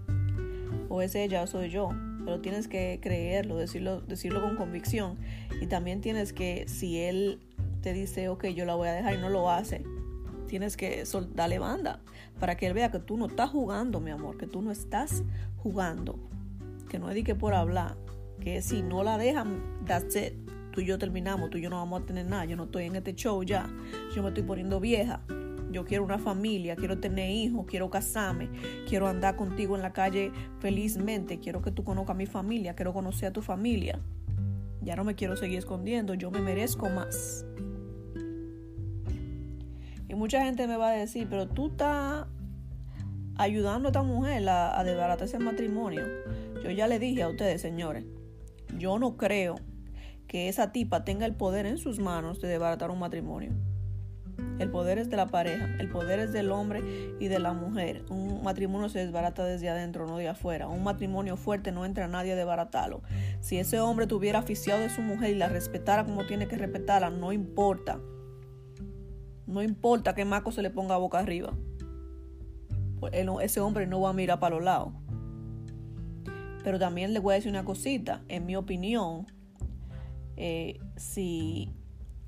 o 0.87 1.01
es 1.01 1.15
ella 1.15 1.41
o 1.41 1.47
soy 1.47 1.71
yo, 1.71 1.89
pero 2.23 2.39
tienes 2.41 2.67
que 2.67 2.99
creerlo, 3.01 3.57
decirlo, 3.57 4.01
decirlo 4.01 4.43
con 4.43 4.55
convicción. 4.55 5.17
Y 5.59 5.65
también 5.65 6.01
tienes 6.01 6.31
que, 6.31 6.67
si 6.67 6.99
él 6.99 7.39
te 7.81 7.91
dice, 7.93 8.29
ok, 8.29 8.45
yo 8.49 8.65
la 8.65 8.75
voy 8.75 8.87
a 8.87 8.93
dejar 8.93 9.15
y 9.15 9.17
no 9.17 9.29
lo 9.29 9.49
hace, 9.49 9.83
tienes 10.47 10.77
que 10.77 11.03
darle 11.33 11.57
banda 11.57 12.01
para 12.39 12.55
que 12.55 12.67
él 12.67 12.75
vea 12.75 12.91
que 12.91 12.99
tú 12.99 13.17
no 13.17 13.25
estás 13.25 13.49
jugando, 13.49 13.99
mi 13.99 14.11
amor, 14.11 14.37
que 14.37 14.45
tú 14.45 14.61
no 14.61 14.69
estás 14.69 15.23
jugando, 15.57 16.19
que 16.87 16.99
no 16.99 17.09
es 17.09 17.23
que 17.23 17.33
por 17.33 17.55
hablar, 17.55 17.97
que 18.41 18.61
si 18.61 18.81
no 18.81 19.03
la 19.03 19.17
dejan, 19.17 19.63
that's 19.85 20.15
it. 20.15 20.33
Tú 20.71 20.81
y 20.81 20.85
yo 20.85 20.97
terminamos, 20.97 21.49
tú 21.49 21.57
y 21.57 21.61
yo 21.61 21.69
no 21.69 21.77
vamos 21.77 22.01
a 22.01 22.05
tener 22.05 22.25
nada, 22.25 22.45
yo 22.45 22.55
no 22.55 22.63
estoy 22.63 22.85
en 22.85 22.95
este 22.95 23.13
show 23.13 23.43
ya, 23.43 23.69
yo 24.15 24.23
me 24.23 24.29
estoy 24.29 24.43
poniendo 24.43 24.79
vieja, 24.79 25.21
yo 25.71 25.85
quiero 25.85 26.03
una 26.03 26.17
familia, 26.17 26.75
quiero 26.75 26.99
tener 26.99 27.29
hijos, 27.29 27.65
quiero 27.67 27.89
casarme, 27.89 28.49
quiero 28.87 29.07
andar 29.07 29.35
contigo 29.35 29.75
en 29.75 29.81
la 29.81 29.93
calle 29.93 30.31
felizmente, 30.59 31.39
quiero 31.39 31.61
que 31.61 31.71
tú 31.71 31.83
conozcas 31.83 32.15
a 32.15 32.17
mi 32.17 32.25
familia, 32.25 32.73
quiero 32.73 32.93
conocer 32.93 33.29
a 33.29 33.33
tu 33.33 33.41
familia. 33.41 33.99
Ya 34.81 34.95
no 34.95 35.03
me 35.03 35.15
quiero 35.15 35.35
seguir 35.35 35.59
escondiendo, 35.59 36.13
yo 36.13 36.31
me 36.31 36.41
merezco 36.41 36.89
más. 36.89 37.45
Y 40.09 40.15
mucha 40.15 40.43
gente 40.43 40.67
me 40.67 40.75
va 40.75 40.89
a 40.89 40.93
decir, 40.93 41.27
pero 41.29 41.47
tú 41.47 41.67
estás 41.67 42.27
ayudando 43.37 43.87
a 43.87 43.91
esta 43.91 44.03
mujer 44.03 44.47
a, 44.49 44.77
a 44.77 44.83
desbaratarse 44.83 45.37
el 45.37 45.43
matrimonio. 45.43 46.03
Yo 46.63 46.71
ya 46.71 46.87
le 46.87 46.99
dije 46.99 47.23
a 47.23 47.29
ustedes, 47.29 47.61
señores, 47.61 48.03
yo 48.77 48.99
no 48.99 49.17
creo 49.17 49.55
que 50.27 50.47
esa 50.47 50.71
tipa 50.71 51.03
tenga 51.03 51.25
el 51.25 51.35
poder 51.35 51.65
en 51.65 51.77
sus 51.77 51.99
manos 51.99 52.39
de 52.41 52.47
desbaratar 52.47 52.89
un 52.89 52.99
matrimonio. 52.99 53.51
El 54.59 54.69
poder 54.69 54.97
es 54.97 55.09
de 55.09 55.17
la 55.17 55.27
pareja, 55.27 55.67
el 55.79 55.89
poder 55.89 56.19
es 56.19 56.31
del 56.31 56.51
hombre 56.51 56.81
y 57.19 57.27
de 57.27 57.39
la 57.39 57.53
mujer. 57.53 58.03
Un 58.09 58.43
matrimonio 58.43 58.89
se 58.89 58.99
desbarata 58.99 59.43
desde 59.43 59.69
adentro, 59.69 60.07
no 60.07 60.17
de 60.17 60.29
afuera. 60.29 60.67
Un 60.67 60.83
matrimonio 60.83 61.35
fuerte 61.35 61.71
no 61.71 61.83
entra 61.83 62.05
a 62.05 62.07
nadie 62.07 62.33
a 62.33 62.35
desbaratarlo. 62.35 63.01
Si 63.39 63.57
ese 63.57 63.79
hombre 63.79 64.07
tuviera 64.07 64.39
aficiado 64.39 64.79
de 64.79 64.89
su 64.89 65.01
mujer 65.01 65.31
y 65.31 65.35
la 65.35 65.49
respetara 65.49 66.05
como 66.05 66.25
tiene 66.25 66.47
que 66.47 66.57
respetarla, 66.57 67.09
no 67.09 67.33
importa. 67.33 67.99
No 69.47 69.61
importa 69.63 70.15
que 70.15 70.25
Marco 70.25 70.51
se 70.51 70.61
le 70.61 70.69
ponga 70.69 70.95
boca 70.97 71.19
arriba. 71.19 71.53
Pues 72.99 73.13
ese 73.41 73.59
hombre 73.59 73.87
no 73.87 73.99
va 73.99 74.11
a 74.11 74.13
mirar 74.13 74.39
para 74.39 74.55
los 74.55 74.63
lados. 74.63 74.93
Pero 76.63 76.79
también 76.79 77.13
le 77.13 77.19
voy 77.19 77.33
a 77.33 77.35
decir 77.35 77.51
una 77.51 77.65
cosita. 77.65 78.21
En 78.27 78.45
mi 78.45 78.55
opinión, 78.55 79.27
eh, 80.37 80.79
si 80.95 81.71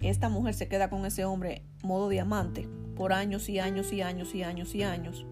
esta 0.01 0.29
mujer 0.29 0.53
se 0.53 0.67
queda 0.67 0.89
con 0.89 1.05
ese 1.05 1.25
hombre 1.25 1.63
modo 1.83 2.09
diamante 2.09 2.67
por 2.95 3.13
años 3.13 3.49
y 3.49 3.59
años 3.59 3.91
y 3.93 4.01
años 4.01 4.35
y 4.35 4.43
años 4.43 4.75
y 4.75 4.83
años, 4.83 5.25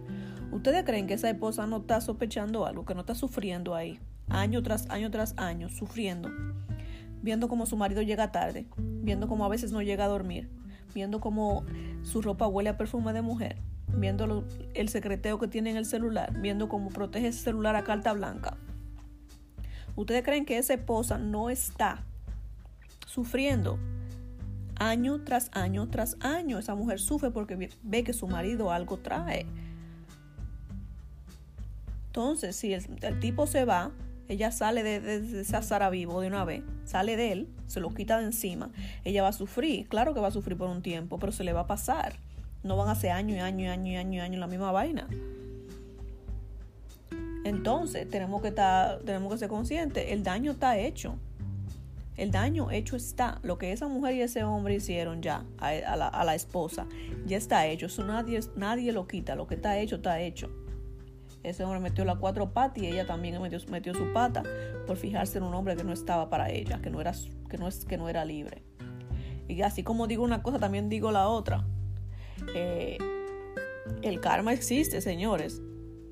¿ustedes 0.52 0.84
creen 0.84 1.08
que 1.08 1.16
esa 1.16 1.30
esposa 1.30 1.68
no 1.68 1.78
está 1.78 2.02
sospechando 2.02 2.66
algo, 2.66 2.86
que 2.86 2.96
no 2.96 3.02
está 3.02 3.16
sufriendo 3.16 3.76
ahí, 3.76 4.00
año 4.30 4.64
tras 4.64 4.90
año 4.90 5.12
tras 5.12 5.34
año, 5.38 5.70
sufriendo, 5.70 6.30
viendo 7.22 7.48
cómo 7.48 7.66
su 7.66 7.78
marido 7.78 8.02
llega 8.02 8.32
tarde, 8.32 8.68
viendo 8.78 9.28
cómo 9.28 9.46
a 9.46 9.50
veces 9.50 9.72
no 9.72 9.82
llega 9.82 10.06
a 10.06 10.08
dormir, 10.08 10.50
viendo 10.94 11.20
cómo 11.20 11.66
su 12.02 12.22
ropa 12.22 12.48
huele 12.48 12.70
a 12.70 12.78
perfume 12.78 13.14
de 13.14 13.22
mujer, 13.22 13.58
viendo 13.88 14.46
el 14.74 14.90
secreteo 14.90 15.38
que 15.38 15.48
tiene 15.48 15.72
en 15.72 15.78
el 15.78 15.86
celular, 15.86 16.34
viendo 16.40 16.70
cómo 16.70 16.90
protege 16.90 17.28
ese 17.28 17.44
celular 17.44 17.76
a 17.76 17.84
carta 17.84 18.14
blanca. 18.14 18.58
¿Ustedes 19.96 20.24
creen 20.24 20.46
que 20.46 20.58
esa 20.58 20.74
esposa 20.74 21.18
no 21.18 21.50
está 21.50 22.04
sufriendo 23.06 23.78
año 24.76 25.22
tras 25.24 25.50
año 25.54 25.88
tras 25.90 26.18
año? 26.22 26.60
Esa 26.60 26.76
mujer 26.76 27.00
sufre 27.00 27.32
porque 27.32 27.70
ve 27.84 28.04
que 28.04 28.14
su 28.14 28.28
marido 28.28 28.72
algo 28.72 28.98
trae. 28.98 29.46
Entonces, 32.08 32.56
si 32.56 32.74
el, 32.74 33.20
tipo 33.22 33.48
se 33.48 33.64
va, 33.64 33.92
ella 34.28 34.52
sale 34.52 34.84
de, 34.84 35.00
de, 35.00 35.42
ese 35.42 35.56
azar 35.56 35.90
vivo 35.92 36.20
de 36.20 36.28
una 36.28 36.44
vez, 36.44 36.62
sale 36.84 37.16
de 37.16 37.32
él, 37.32 37.48
se 37.68 37.80
lo 37.80 37.94
quita 37.94 38.18
de 38.18 38.26
encima, 38.26 38.70
ella 39.06 39.24
va 39.24 39.30
a 39.30 39.34
sufrir, 39.34 39.88
claro 39.88 40.14
que 40.14 40.20
va 40.20 40.28
a 40.28 40.32
sufrir 40.32 40.58
por 40.58 40.68
un 40.68 40.82
tiempo, 40.82 41.20
pero 41.20 41.32
se 41.32 41.46
le 41.46 41.54
va 41.54 41.62
a 41.62 41.68
pasar. 41.68 42.16
No 42.64 42.76
van 42.76 42.90
a 42.90 42.92
hacer 42.92 43.12
año 43.12 43.36
y 43.36 43.40
año 43.40 43.66
y 43.66 43.68
año 43.68 43.92
y 43.92 43.96
año 43.96 44.14
y 44.18 44.20
año 44.20 44.40
la 44.40 44.48
misma 44.48 44.72
vaina. 44.72 45.08
Entonces, 47.44 48.10
tenemos 48.10 48.42
que, 48.42 48.50
estar, 48.50 49.00
tenemos 49.00 49.32
que 49.32 49.40
ser 49.40 49.50
conscientes, 49.50 50.12
el 50.12 50.24
daño 50.24 50.52
está 50.52 50.78
hecho. 50.78 51.16
El 52.18 52.30
daño 52.30 52.70
hecho 52.72 52.96
está. 52.96 53.40
Lo 53.42 53.58
que 53.58 53.72
esa 53.72 53.88
mujer 53.88 54.16
y 54.16 54.22
ese 54.22 54.44
hombre 54.44 54.76
hicieron 54.76 55.22
ya 55.22 55.44
a, 55.58 55.96
la, 55.96 56.36
esposa, 56.36 56.86
ya 57.26 57.38
está 57.38 57.66
hecho. 57.66 57.88
Eso 57.88 58.04
nadie, 58.04 58.40
nadie 58.56 58.92
lo 58.92 59.08
quita. 59.08 59.36
Lo 59.36 59.48
que 59.48 59.56
está 59.56 59.80
hecho, 59.80 59.96
está 59.96 60.20
hecho. 60.20 60.50
Ese 61.42 61.64
hombre 61.64 61.80
metió 61.80 62.06
las 62.06 62.18
cuatro 62.18 62.54
patas 62.54 62.84
y 62.84 62.88
ella 62.88 63.08
también 63.08 63.42
metió, 63.42 63.94
su 63.96 64.14
pata 64.14 64.44
por 64.86 64.98
fijarse 64.98 65.40
en 65.40 65.46
un 65.46 65.56
hombre 65.56 65.76
que 65.76 65.84
no 65.84 65.94
estaba 65.94 66.30
para 66.30 66.52
ella, 66.52 66.80
que 66.82 66.92
no 66.92 67.02
era, 67.02 67.14
que 67.50 67.58
no 67.58 67.68
es, 67.68 67.86
que 67.86 67.98
no 67.98 68.10
era 68.10 68.26
libre. 68.26 68.62
Y 69.48 69.60
así 69.64 69.82
como 69.82 70.06
digo 70.06 70.24
una 70.24 70.44
cosa, 70.44 70.60
también 70.60 70.90
digo 70.90 71.12
la 71.12 71.28
otra. 71.28 71.66
Eh, 72.54 73.00
el 74.04 74.20
karma 74.20 74.54
existe, 74.54 75.02
señores. 75.02 75.62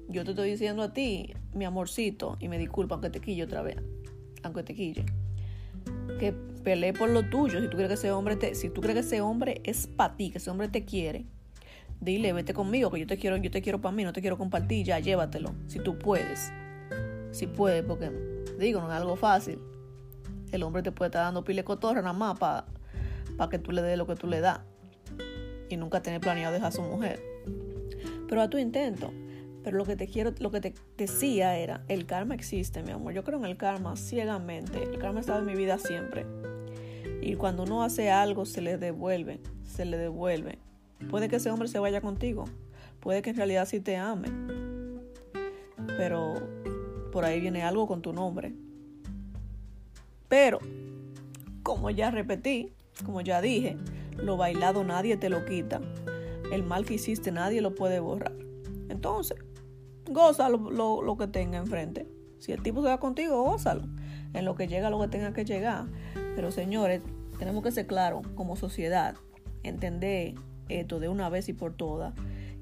Yo 0.10 0.24
te 0.24 0.32
estoy 0.32 0.50
diciendo 0.50 0.82
a 0.82 0.92
ti, 0.92 1.36
mi 1.54 1.66
amorcito, 1.66 2.36
y 2.40 2.48
me 2.48 2.58
disculpa 2.58 2.96
aunque 2.96 3.12
te 3.12 3.22
quille 3.22 3.44
otra 3.44 3.62
vez, 3.62 3.78
aunque 4.42 4.64
te 4.64 4.74
quille, 4.74 5.06
que 6.20 6.34
pelee 6.64 6.94
por 6.94 7.12
lo 7.12 7.30
tuyo. 7.30 7.62
Si 7.62 7.68
tú 7.68 7.78
crees 7.78 7.90
que 7.90 7.94
ese 7.94 8.12
hombre 8.12 8.36
te, 8.36 8.56
si 8.56 8.72
tú 8.72 8.82
crees 8.82 8.96
que 8.96 9.02
ese 9.02 9.22
hombre 9.22 9.62
es 9.64 9.86
para 9.86 10.18
ti, 10.18 10.32
que 10.32 10.40
ese 10.40 10.50
hombre 10.50 10.68
te 10.68 10.84
quiere, 10.84 11.28
dile, 12.02 12.34
vete 12.34 12.56
conmigo, 12.56 12.90
que 12.90 13.00
yo 13.00 13.06
te 13.06 13.18
quiero, 13.18 13.38
yo 13.38 13.52
te 13.52 13.62
quiero 13.62 13.82
para 13.82 13.96
mí, 13.96 14.04
no 14.04 14.12
te 14.12 14.22
quiero 14.22 14.36
compartir, 14.40 14.84
ya 14.84 14.98
llévatelo, 14.98 15.54
si 15.68 15.78
tú 15.78 16.00
puedes. 16.00 16.52
Si 17.30 17.46
puedes, 17.46 17.84
porque 17.84 18.12
digo, 18.58 18.82
no 18.82 18.88
es 18.88 18.98
algo 18.98 19.16
fácil. 19.16 19.60
El 20.52 20.64
hombre 20.64 20.82
te 20.82 20.92
puede 20.92 21.10
estar 21.10 21.22
dando 21.22 21.44
pile 21.44 21.64
cotorra 21.64 22.02
nada 22.02 22.14
más 22.14 22.40
para 22.40 22.66
que 23.52 23.60
tú 23.60 23.72
le 23.72 23.84
des 23.84 23.96
lo 23.96 24.08
que 24.08 24.16
tú 24.16 24.26
le 24.26 24.40
das. 24.40 24.62
Y 25.70 25.78
nunca 25.78 26.02
tener 26.02 26.20
planeado 26.20 26.52
dejar 26.52 26.70
a 26.70 26.72
su 26.72 26.82
mujer. 26.82 27.22
Pero 28.28 28.42
a 28.42 28.50
tu 28.50 28.58
intento. 28.58 29.14
Pero 29.64 29.78
lo 29.78 29.86
que 29.86 29.96
te 29.96 30.08
quiero, 30.08 30.34
lo 30.40 30.52
que 30.52 30.62
te 30.62 30.74
decía 30.98 31.58
era, 31.58 31.84
el 31.88 32.06
karma 32.06 32.36
existe, 32.36 32.82
mi 32.84 32.92
amor. 32.92 33.14
Yo 33.14 33.24
creo 33.24 33.40
en 33.40 33.46
el 33.46 33.58
karma 33.58 33.96
ciegamente. 33.96 34.84
El 34.84 35.00
karma 35.00 35.20
ha 35.20 35.22
estado 35.22 35.40
en 35.40 35.46
mi 35.46 35.56
vida 35.56 35.78
siempre. 35.78 36.26
Y 37.22 37.36
cuando 37.36 37.64
uno 37.64 37.84
hace 37.84 38.10
algo, 38.10 38.46
se 38.46 38.62
le 38.62 38.78
devuelve, 38.78 39.42
se 39.64 39.86
le 39.86 39.98
devuelve. 39.98 40.60
Puede 41.10 41.28
que 41.28 41.38
ese 41.38 41.52
hombre 41.52 41.68
se 41.68 41.80
vaya 41.80 42.02
contigo. 42.02 42.46
Puede 43.00 43.22
que 43.22 43.32
en 43.32 43.38
realidad 43.38 43.68
sí 43.68 43.80
te 43.80 43.98
ame. 43.98 44.30
Pero 45.98 46.36
por 47.12 47.26
ahí 47.26 47.42
viene 47.42 47.64
algo 47.64 47.88
con 47.88 48.02
tu 48.02 48.14
nombre. 48.14 48.54
Pero, 50.28 50.60
como 51.64 51.90
ya 51.90 52.12
repetí, 52.12 52.72
como 53.06 53.22
ya 53.22 53.42
dije, 53.42 53.78
lo 54.18 54.38
bailado 54.38 54.84
nadie 54.84 55.18
te 55.18 55.30
lo 55.30 55.46
quita. 55.46 55.82
El 56.52 56.64
mal 56.64 56.86
que 56.86 56.96
hiciste 56.96 57.32
nadie 57.32 57.62
lo 57.62 57.76
puede 57.76 58.00
borrar. 58.00 58.34
Entonces, 58.90 59.38
goza 60.10 60.50
lo, 60.50 61.18
que 61.18 61.28
tenga 61.28 61.58
enfrente. 61.58 62.08
Si 62.40 62.52
el 62.52 62.62
tipo 62.62 62.82
se 62.82 62.90
va 62.90 63.00
contigo, 63.00 63.44
gózalo. 63.44 63.88
En 64.34 64.46
lo 64.46 64.56
que 64.56 64.68
llega 64.68 64.90
lo 64.90 65.00
que 65.00 65.08
tenga 65.08 65.34
que 65.34 65.46
llegar. 65.46 65.86
Pero 66.36 66.52
señores, 66.52 67.02
tenemos 67.38 67.64
que 67.64 67.72
ser 67.72 67.88
claros 67.88 68.26
como 68.36 68.56
sociedad. 68.56 69.16
Entender 69.64 70.36
esto 70.70 71.00
de 71.00 71.10
una 71.10 71.30
vez 71.30 71.50
y 71.50 71.54
por 71.54 71.74
todas. 71.74 72.14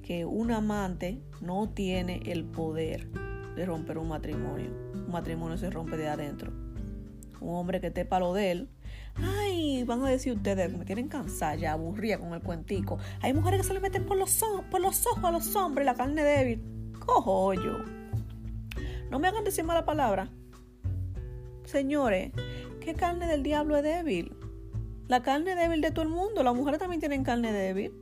Que 0.01 0.25
un 0.25 0.51
amante 0.51 1.21
no 1.41 1.69
tiene 1.69 2.21
el 2.25 2.45
poder 2.45 3.09
de 3.55 3.65
romper 3.65 3.97
un 3.97 4.07
matrimonio. 4.07 4.71
Un 4.93 5.11
matrimonio 5.11 5.57
se 5.57 5.69
rompe 5.69 5.97
de 5.97 6.07
adentro. 6.07 6.51
Un 7.41 7.55
hombre 7.55 7.81
que 7.81 7.87
esté 7.87 8.05
palo 8.05 8.33
de 8.33 8.51
él 8.51 8.69
Ay, 9.23 9.83
van 9.83 10.03
a 10.03 10.09
decir 10.09 10.33
ustedes, 10.33 10.71
me 10.71 10.85
tienen 10.85 11.07
cansada 11.07 11.55
ya, 11.55 11.73
aburrida 11.73 12.19
con 12.19 12.33
el 12.33 12.41
cuentico. 12.41 12.99
Hay 13.21 13.33
mujeres 13.33 13.61
que 13.61 13.67
se 13.67 13.73
le 13.73 13.79
meten 13.79 14.05
por 14.05 14.17
los, 14.17 14.43
ojos, 14.43 14.63
por 14.69 14.79
los 14.79 15.05
ojos 15.07 15.23
a 15.23 15.31
los 15.31 15.55
hombres 15.55 15.85
la 15.85 15.95
carne 15.95 16.23
débil. 16.23 16.61
Cojo 17.07 17.53
yo. 17.53 17.79
No 19.09 19.17
me 19.17 19.29
hagan 19.29 19.45
decir 19.45 19.63
mala 19.63 19.85
palabra. 19.85 20.29
Señores, 21.63 22.33
¿qué 22.81 22.93
carne 22.93 23.27
del 23.27 23.43
diablo 23.43 23.77
es 23.77 23.83
débil? 23.83 24.35
La 25.07 25.23
carne 25.23 25.55
débil 25.55 25.81
de 25.81 25.91
todo 25.91 26.03
el 26.03 26.09
mundo. 26.09 26.43
Las 26.43 26.53
mujeres 26.53 26.79
también 26.79 26.99
tienen 26.99 27.23
carne 27.23 27.53
débil. 27.53 27.93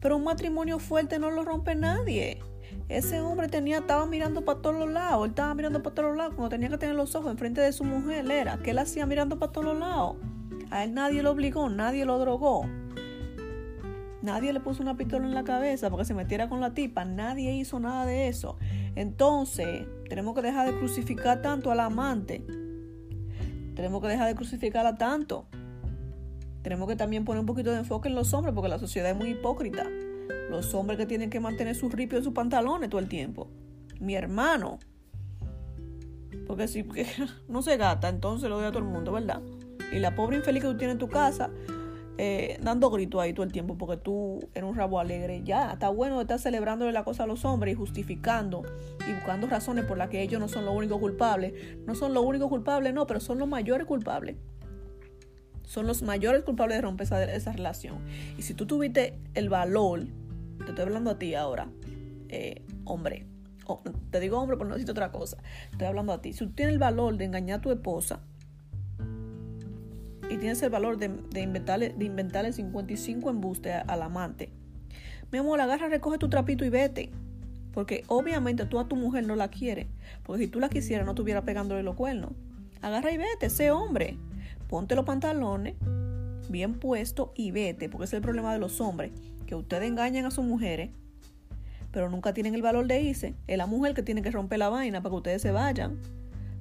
Pero 0.00 0.16
un 0.16 0.24
matrimonio 0.24 0.78
fuerte 0.78 1.18
no 1.18 1.30
lo 1.32 1.44
rompe 1.44 1.74
nadie. 1.74 2.40
Ese 2.88 3.20
hombre 3.20 3.48
tenía, 3.48 3.78
estaba 3.78 4.06
mirando 4.06 4.44
para 4.44 4.62
todos 4.62 4.76
los 4.76 4.90
lados. 4.90 5.24
Él 5.24 5.30
estaba 5.30 5.54
mirando 5.54 5.82
para 5.82 5.94
todos 5.94 6.10
los 6.10 6.16
lados. 6.16 6.34
Cuando 6.34 6.50
tenía 6.50 6.68
que 6.68 6.78
tener 6.78 6.94
los 6.94 7.14
ojos 7.16 7.32
enfrente 7.32 7.60
de 7.60 7.72
su 7.72 7.82
mujer, 7.82 8.30
era 8.30 8.58
que 8.58 8.70
él 8.70 8.78
hacía 8.78 9.06
mirando 9.06 9.40
para 9.40 9.50
todos 9.50 9.66
los 9.66 9.78
lados. 9.78 10.16
A 10.70 10.84
él 10.84 10.94
nadie 10.94 11.22
lo 11.22 11.32
obligó, 11.32 11.68
nadie 11.68 12.04
lo 12.04 12.18
drogó. 12.20 12.66
Nadie 14.24 14.54
le 14.54 14.60
puso 14.60 14.82
una 14.82 14.96
pistola 14.96 15.26
en 15.26 15.34
la 15.34 15.44
cabeza 15.44 15.90
para 15.90 16.00
que 16.00 16.06
se 16.06 16.14
metiera 16.14 16.48
con 16.48 16.58
la 16.58 16.72
tipa. 16.72 17.04
Nadie 17.04 17.52
hizo 17.52 17.78
nada 17.78 18.06
de 18.06 18.28
eso. 18.28 18.56
Entonces, 18.94 19.86
tenemos 20.08 20.34
que 20.34 20.40
dejar 20.40 20.66
de 20.66 20.78
crucificar 20.78 21.42
tanto 21.42 21.70
al 21.70 21.78
amante. 21.78 22.42
Tenemos 23.76 24.00
que 24.00 24.08
dejar 24.08 24.28
de 24.28 24.34
crucificarla 24.34 24.96
tanto. 24.96 25.46
Tenemos 26.62 26.88
que 26.88 26.96
también 26.96 27.26
poner 27.26 27.40
un 27.40 27.44
poquito 27.44 27.70
de 27.70 27.80
enfoque 27.80 28.08
en 28.08 28.14
los 28.14 28.32
hombres 28.32 28.54
porque 28.54 28.70
la 28.70 28.78
sociedad 28.78 29.10
es 29.10 29.16
muy 29.16 29.28
hipócrita. 29.28 29.84
Los 30.48 30.72
hombres 30.72 30.96
que 30.96 31.04
tienen 31.04 31.28
que 31.28 31.38
mantener 31.38 31.74
sus 31.74 31.92
ripios 31.92 32.20
en 32.20 32.24
sus 32.24 32.32
pantalones 32.32 32.88
todo 32.88 33.02
el 33.02 33.10
tiempo. 33.10 33.50
Mi 34.00 34.14
hermano. 34.14 34.78
Porque 36.46 36.66
si 36.66 36.82
no 37.48 37.60
se 37.60 37.76
gata, 37.76 38.08
entonces 38.08 38.48
lo 38.48 38.56
doy 38.56 38.64
a 38.64 38.70
todo 38.70 38.78
el 38.78 38.88
mundo, 38.88 39.12
¿verdad? 39.12 39.42
Y 39.92 39.98
la 39.98 40.14
pobre 40.14 40.38
infeliz 40.38 40.62
que 40.62 40.68
tú 40.70 40.78
tienes 40.78 40.94
en 40.94 40.98
tu 40.98 41.08
casa, 41.08 41.50
eh, 42.16 42.58
dando 42.62 42.90
gritos 42.90 43.20
ahí 43.20 43.32
todo 43.32 43.44
el 43.44 43.50
tiempo 43.50 43.76
porque 43.76 43.96
tú 43.96 44.38
eres 44.54 44.68
un 44.68 44.76
rabo 44.76 45.00
alegre. 45.00 45.42
Ya, 45.44 45.72
está 45.72 45.88
bueno 45.88 46.16
de 46.16 46.22
estar 46.22 46.38
celebrándole 46.38 46.92
la 46.92 47.04
cosa 47.04 47.24
a 47.24 47.26
los 47.26 47.44
hombres 47.44 47.74
y 47.74 47.76
justificando 47.76 48.62
y 49.08 49.12
buscando 49.12 49.48
razones 49.48 49.84
por 49.84 49.98
las 49.98 50.10
que 50.10 50.22
ellos 50.22 50.40
no 50.40 50.48
son 50.48 50.64
los 50.64 50.74
únicos 50.76 51.00
culpables. 51.00 51.54
No 51.86 51.94
son 51.94 52.14
los 52.14 52.24
únicos 52.24 52.48
culpables, 52.48 52.94
no, 52.94 53.06
pero 53.06 53.20
son 53.20 53.38
los 53.38 53.48
mayores 53.48 53.86
culpables. 53.86 54.36
Son 55.62 55.86
los 55.86 56.02
mayores 56.02 56.42
culpables 56.42 56.78
de 56.78 56.82
romper 56.82 57.06
esa, 57.06 57.52
relación. 57.52 57.98
Y 58.38 58.42
si 58.42 58.54
tú 58.54 58.66
tuviste 58.66 59.18
el 59.34 59.48
valor 59.48 60.06
te 60.58 60.70
estoy 60.70 60.84
hablando 60.84 61.10
a 61.10 61.18
ti 61.18 61.34
ahora, 61.34 61.68
eh, 62.28 62.62
hombre. 62.84 63.26
te 64.10 64.20
digo 64.20 64.38
hombre, 64.38 64.56
pero 64.56 64.68
no 64.68 64.76
necesito 64.76 64.92
otra 64.92 65.10
cosa. 65.10 65.38
Estoy 65.72 65.88
hablando 65.88 66.12
a 66.12 66.22
ti. 66.22 66.32
Si 66.32 66.46
tú 66.46 66.52
tienes 66.52 66.74
el 66.74 66.78
valor 66.78 67.16
de 67.16 67.24
engañar 67.24 67.58
a 67.58 67.62
tu 67.62 67.72
esposa 67.72 68.20
tienes 70.44 70.62
el 70.62 70.68
valor 70.68 70.98
de, 70.98 71.06
inventarle, 71.40 71.94
de 71.96 72.04
inventarle 72.04 72.52
55 72.52 73.30
embustes 73.30 73.82
al 73.86 74.02
amante, 74.02 74.50
mi 75.32 75.38
amor, 75.38 75.58
agarra, 75.58 75.88
recoge 75.88 76.18
tu 76.18 76.28
trapito 76.28 76.66
y 76.66 76.68
vete. 76.68 77.08
Porque 77.72 78.04
obviamente 78.08 78.66
tú 78.66 78.78
a 78.78 78.86
tu 78.86 78.94
mujer 78.94 79.26
no 79.26 79.36
la 79.36 79.48
quieres. 79.48 79.86
Porque 80.22 80.44
si 80.44 80.48
tú 80.48 80.60
la 80.60 80.68
quisieras, 80.68 81.06
no 81.06 81.12
estuviera 81.12 81.46
pegándole 81.46 81.82
los 81.82 81.96
cuernos. 81.96 82.32
Agarra 82.82 83.10
y 83.10 83.16
vete, 83.16 83.48
sé 83.48 83.70
hombre. 83.70 84.18
Ponte 84.68 84.94
los 84.94 85.06
pantalones 85.06 85.76
bien 86.50 86.74
puesto 86.74 87.32
y 87.34 87.50
vete. 87.50 87.88
Porque 87.88 88.04
es 88.04 88.12
el 88.12 88.20
problema 88.20 88.52
de 88.52 88.58
los 88.58 88.82
hombres 88.82 89.12
que 89.46 89.54
ustedes 89.54 89.88
engañan 89.88 90.26
a 90.26 90.30
sus 90.30 90.44
mujeres, 90.44 90.90
pero 91.90 92.10
nunca 92.10 92.34
tienen 92.34 92.54
el 92.54 92.60
valor 92.60 92.86
de 92.86 93.00
irse. 93.00 93.34
Es 93.46 93.56
la 93.56 93.66
mujer 93.66 93.94
que 93.94 94.02
tiene 94.02 94.20
que 94.20 94.30
romper 94.30 94.58
la 94.58 94.68
vaina 94.68 95.00
para 95.00 95.10
que 95.10 95.16
ustedes 95.16 95.40
se 95.42 95.52
vayan. 95.52 95.98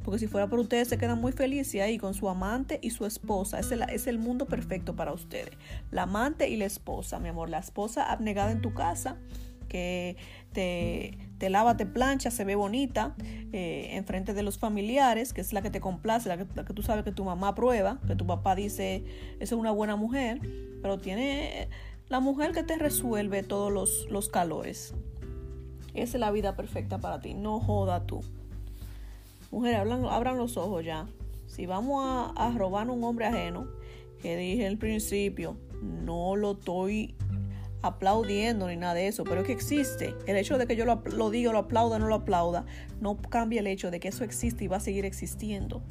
Porque 0.04 0.20
si 0.20 0.28
fuera 0.28 0.48
por 0.48 0.60
ustedes 0.60 0.88
se 0.88 0.98
quedan 0.98 1.20
muy 1.20 1.32
felices 1.32 1.82
ahí 1.82 1.98
con 1.98 2.14
su 2.14 2.30
amante 2.30 2.80
y 2.82 2.92
su 2.92 3.06
esposa. 3.06 3.60
Es 3.60 3.72
el, 3.72 3.84
es 3.84 4.08
el 4.08 4.20
mundo 4.20 4.46
perfecto 4.46 4.96
para 4.96 5.14
ustedes. 5.14 5.52
La 5.92 6.04
amante 6.04 6.50
y 6.50 6.58
la 6.58 6.66
esposa, 6.66 7.20
mi 7.20 7.30
amor. 7.30 7.50
La 7.50 7.60
esposa 7.60 8.12
abnegada 8.12 8.52
en 8.52 8.62
tu 8.62 8.74
casa, 8.74 9.18
que 9.70 10.18
te, 10.52 11.18
te 11.40 11.50
lava, 11.50 11.78
te 11.78 11.86
plancha, 11.86 12.30
se 12.32 12.46
ve 12.46 12.56
bonita 12.56 13.16
eh, 13.52 13.90
en 13.92 14.06
frente 14.06 14.34
de 14.34 14.44
los 14.44 14.60
familiares, 14.60 15.34
que 15.34 15.42
es 15.42 15.52
la 15.52 15.62
que 15.62 15.72
te 15.72 15.82
complace, 15.82 16.30
la 16.30 16.38
que, 16.38 16.46
la 16.54 16.64
que 16.64 16.74
tú 16.74 16.84
sabes 16.84 17.04
que 17.04 17.12
tu 17.12 17.24
mamá 17.24 17.50
aprueba, 17.50 18.00
que 18.06 18.16
tu 18.16 18.28
papá 18.28 18.56
dice, 18.56 19.04
es 19.40 19.52
una 19.52 19.72
buena 19.72 19.96
mujer, 19.96 20.40
pero 20.82 21.00
tiene 21.00 21.70
la 22.08 22.20
mujer 22.20 22.52
que 22.52 22.64
te 22.64 22.78
resuelve 22.78 23.42
todos 23.42 23.72
los, 23.72 24.08
los 24.12 24.30
calores. 24.30 24.94
Esa 25.94 26.18
es 26.18 26.20
la 26.20 26.32
vida 26.32 26.56
perfecta 26.56 27.00
para 27.00 27.20
ti. 27.20 27.34
No 27.34 27.60
joda 27.60 28.06
tú. 28.06 28.22
Mujer, 29.54 29.76
abran, 29.76 30.38
los 30.40 30.58
ojos 30.58 30.84
ya. 30.84 31.06
Si 31.46 31.68
vamos 31.68 32.04
a, 32.04 32.32
a 32.32 32.52
robar 32.58 32.88
a 32.88 32.92
un 32.92 33.04
hombre 33.04 33.28
ajeno, 33.28 33.68
que 34.20 34.36
dije 34.36 34.66
al 34.66 34.80
principio, 34.80 35.58
no 35.80 36.36
lo 36.36 36.54
estoy 36.54 37.16
aplaudiendo 37.84 38.68
ni 38.68 38.78
nada 38.78 38.96
de 38.96 39.08
eso, 39.08 39.24
pero 39.26 39.42
es 39.42 39.46
que 39.46 39.54
existe. 39.54 40.16
El 40.26 40.38
hecho 40.38 40.58
de 40.58 40.66
que 40.66 40.76
yo 40.76 40.86
lo, 40.86 41.30
diga, 41.30 41.52
lo 41.52 41.60
aplauda, 41.60 42.00
no 42.00 42.08
lo 42.08 42.16
aplauda, 42.16 42.66
no 43.00 43.22
cambia 43.22 43.60
el 43.60 43.68
hecho 43.68 43.92
de 43.92 44.00
que 44.00 44.08
eso 44.08 44.24
existe 44.24 44.64
y 44.64 44.68
va 44.68 44.78
a 44.78 44.80
seguir 44.80 45.06
existiendo. 45.06 45.84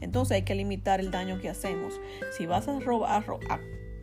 Entonces 0.00 0.36
hay 0.36 0.42
que 0.42 0.54
limitar 0.54 1.00
el 1.00 1.10
daño 1.10 1.40
que 1.40 1.48
hacemos. 1.48 2.00
Si 2.38 2.46
vas 2.46 2.68
a 2.68 2.78
robar, 2.78 3.24
a, 3.50 3.60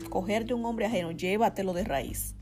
cogerte 0.09 0.53
un 0.53 0.65
hombre 0.65 0.87
ajeno, 0.87 1.11
llévatelo 1.11 1.71
de 1.71 1.85
raíz. 1.85 2.35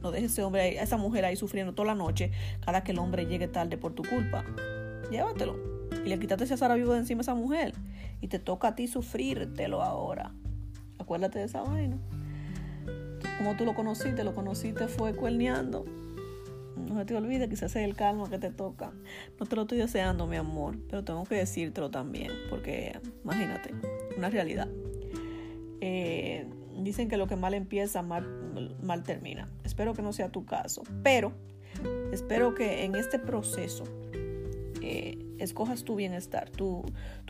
No 0.00 0.12
dejes 0.12 0.30
ese 0.30 0.44
hombre, 0.44 0.78
a 0.78 0.82
esa 0.84 0.96
mujer 0.96 1.24
ahí 1.24 1.34
sufriendo 1.34 1.74
toda 1.74 1.88
la 1.88 1.94
noche 1.96 2.30
cada 2.64 2.84
que 2.84 2.92
el 2.92 3.00
hombre 3.00 3.26
llegue 3.26 3.48
tarde 3.48 3.78
por 3.78 3.94
tu 3.94 4.04
culpa. 4.04 4.44
Llévatelo. 5.10 5.56
Y 6.04 6.08
le 6.08 6.18
quitaste 6.18 6.44
ese 6.44 6.54
azar 6.54 6.74
vivo 6.76 6.92
de 6.92 6.98
encima 6.98 7.20
a 7.20 7.22
esa 7.22 7.34
mujer. 7.34 7.74
Y 8.20 8.28
te 8.28 8.38
toca 8.38 8.68
a 8.68 8.74
ti 8.74 8.88
sufrírtelo 8.88 9.82
ahora. 9.82 10.32
Acuérdate 10.98 11.38
de 11.38 11.46
esa 11.46 11.62
vaina. 11.62 11.98
Como 13.38 13.56
tú 13.56 13.64
lo 13.64 13.74
conociste, 13.74 14.24
lo 14.24 14.34
conociste 14.34 14.88
fue 14.88 15.14
cuerneando. 15.14 15.84
no 16.76 16.98
se 16.98 17.04
te 17.04 17.14
olvide, 17.14 17.48
quizás 17.48 17.76
es 17.76 17.84
el 17.84 17.94
calma 17.94 18.28
que 18.28 18.38
te 18.38 18.50
toca. 18.50 18.92
No 19.38 19.46
te 19.46 19.56
lo 19.56 19.62
estoy 19.62 19.78
deseando, 19.78 20.26
mi 20.26 20.36
amor, 20.36 20.76
pero 20.88 21.04
tengo 21.04 21.24
que 21.24 21.36
decírtelo 21.36 21.90
también, 21.90 22.32
porque 22.50 22.98
imagínate, 23.24 23.74
una 24.16 24.28
realidad. 24.28 24.68
Eh, 25.80 26.46
dicen 26.82 27.08
que 27.08 27.16
lo 27.16 27.26
que 27.26 27.36
mal 27.36 27.54
empieza, 27.54 28.02
mal, 28.02 28.76
mal 28.82 29.04
termina. 29.04 29.48
Espero 29.64 29.94
que 29.94 30.02
no 30.02 30.12
sea 30.12 30.30
tu 30.30 30.44
caso, 30.44 30.82
pero 31.02 31.32
espero 32.12 32.54
que 32.54 32.84
en 32.84 32.96
este 32.96 33.18
proceso 33.18 33.84
eh, 34.90 35.18
escojas 35.38 35.84
tu 35.84 35.96
bienestar, 35.96 36.48
tu, 36.48 36.82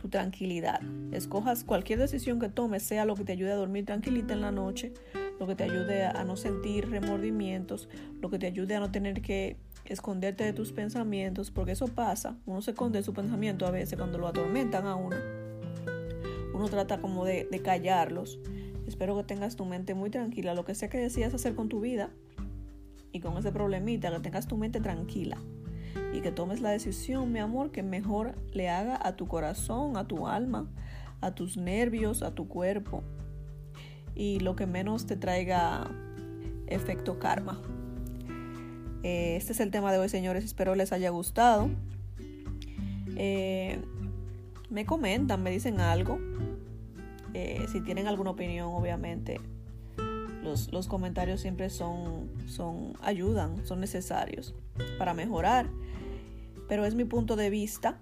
tranquilidad. 0.09 0.79
Escojas 1.11 1.65
cualquier 1.65 1.99
decisión 1.99 2.39
que 2.39 2.47
tomes, 2.47 2.83
sea 2.83 3.03
lo 3.03 3.15
que 3.15 3.25
te 3.25 3.33
ayude 3.33 3.51
a 3.51 3.55
dormir 3.55 3.85
tranquilita 3.85 4.33
en 4.33 4.39
la 4.39 4.51
noche, 4.51 4.93
lo 5.41 5.45
que 5.45 5.55
te 5.55 5.65
ayude 5.65 6.05
a 6.05 6.23
no 6.23 6.37
sentir 6.37 6.89
remordimientos, 6.89 7.89
lo 8.21 8.29
que 8.29 8.39
te 8.39 8.47
ayude 8.47 8.75
a 8.75 8.79
no 8.79 8.91
tener 8.91 9.21
que 9.21 9.57
esconderte 9.83 10.45
de 10.45 10.53
tus 10.53 10.71
pensamientos, 10.71 11.51
porque 11.51 11.73
eso 11.73 11.89
pasa. 11.89 12.37
Uno 12.45 12.61
se 12.61 12.71
esconde 12.71 12.99
de 12.99 13.03
su 13.03 13.13
pensamiento 13.13 13.67
a 13.67 13.71
veces 13.71 13.97
cuando 13.97 14.17
lo 14.19 14.27
atormentan 14.29 14.87
a 14.87 14.95
uno. 14.95 15.17
Uno 16.53 16.69
trata 16.69 17.01
como 17.01 17.25
de, 17.25 17.45
de 17.51 17.61
callarlos. 17.61 18.39
Espero 18.87 19.17
que 19.17 19.23
tengas 19.25 19.57
tu 19.57 19.65
mente 19.65 19.95
muy 19.95 20.09
tranquila, 20.09 20.53
lo 20.53 20.63
que 20.63 20.75
sea 20.75 20.89
que 20.89 20.97
decidas 20.97 21.33
hacer 21.33 21.55
con 21.55 21.67
tu 21.67 21.81
vida 21.81 22.09
y 23.11 23.19
con 23.19 23.37
ese 23.37 23.51
problemita, 23.51 24.11
que 24.11 24.19
tengas 24.21 24.47
tu 24.47 24.55
mente 24.55 24.79
tranquila 24.79 25.37
y 26.13 26.21
que 26.21 26.31
tomes 26.31 26.61
la 26.61 26.71
decisión, 26.71 27.31
mi 27.31 27.39
amor, 27.39 27.71
que 27.71 27.83
mejor 27.83 28.35
le 28.51 28.69
haga 28.69 28.99
a 29.01 29.15
tu 29.15 29.27
corazón, 29.27 29.97
a 29.97 30.07
tu 30.07 30.27
alma, 30.27 30.67
a 31.21 31.35
tus 31.35 31.57
nervios, 31.57 32.23
a 32.23 32.33
tu 32.33 32.47
cuerpo 32.47 33.03
y 34.15 34.39
lo 34.39 34.55
que 34.55 34.65
menos 34.65 35.05
te 35.05 35.15
traiga 35.15 35.89
efecto 36.67 37.19
karma. 37.19 37.61
Eh, 39.03 39.35
este 39.37 39.53
es 39.53 39.59
el 39.59 39.71
tema 39.71 39.91
de 39.91 39.99
hoy, 39.99 40.09
señores. 40.09 40.43
Espero 40.43 40.75
les 40.75 40.91
haya 40.91 41.09
gustado. 41.09 41.69
Eh, 43.15 43.79
me 44.69 44.85
comentan, 44.85 45.41
me 45.41 45.51
dicen 45.51 45.79
algo. 45.79 46.19
Eh, 47.33 47.65
si 47.71 47.81
tienen 47.81 48.07
alguna 48.07 48.31
opinión, 48.31 48.73
obviamente, 48.73 49.39
los, 50.43 50.71
los, 50.71 50.87
comentarios 50.87 51.41
siempre 51.41 51.69
son, 51.69 52.29
son, 52.47 52.93
ayudan, 53.01 53.65
son 53.65 53.79
necesarios 53.79 54.53
para 54.97 55.13
mejorar. 55.13 55.69
Pero 56.67 56.85
es 56.85 56.95
mi 56.95 57.03
punto 57.03 57.35
de 57.35 57.49
vista. 57.49 57.99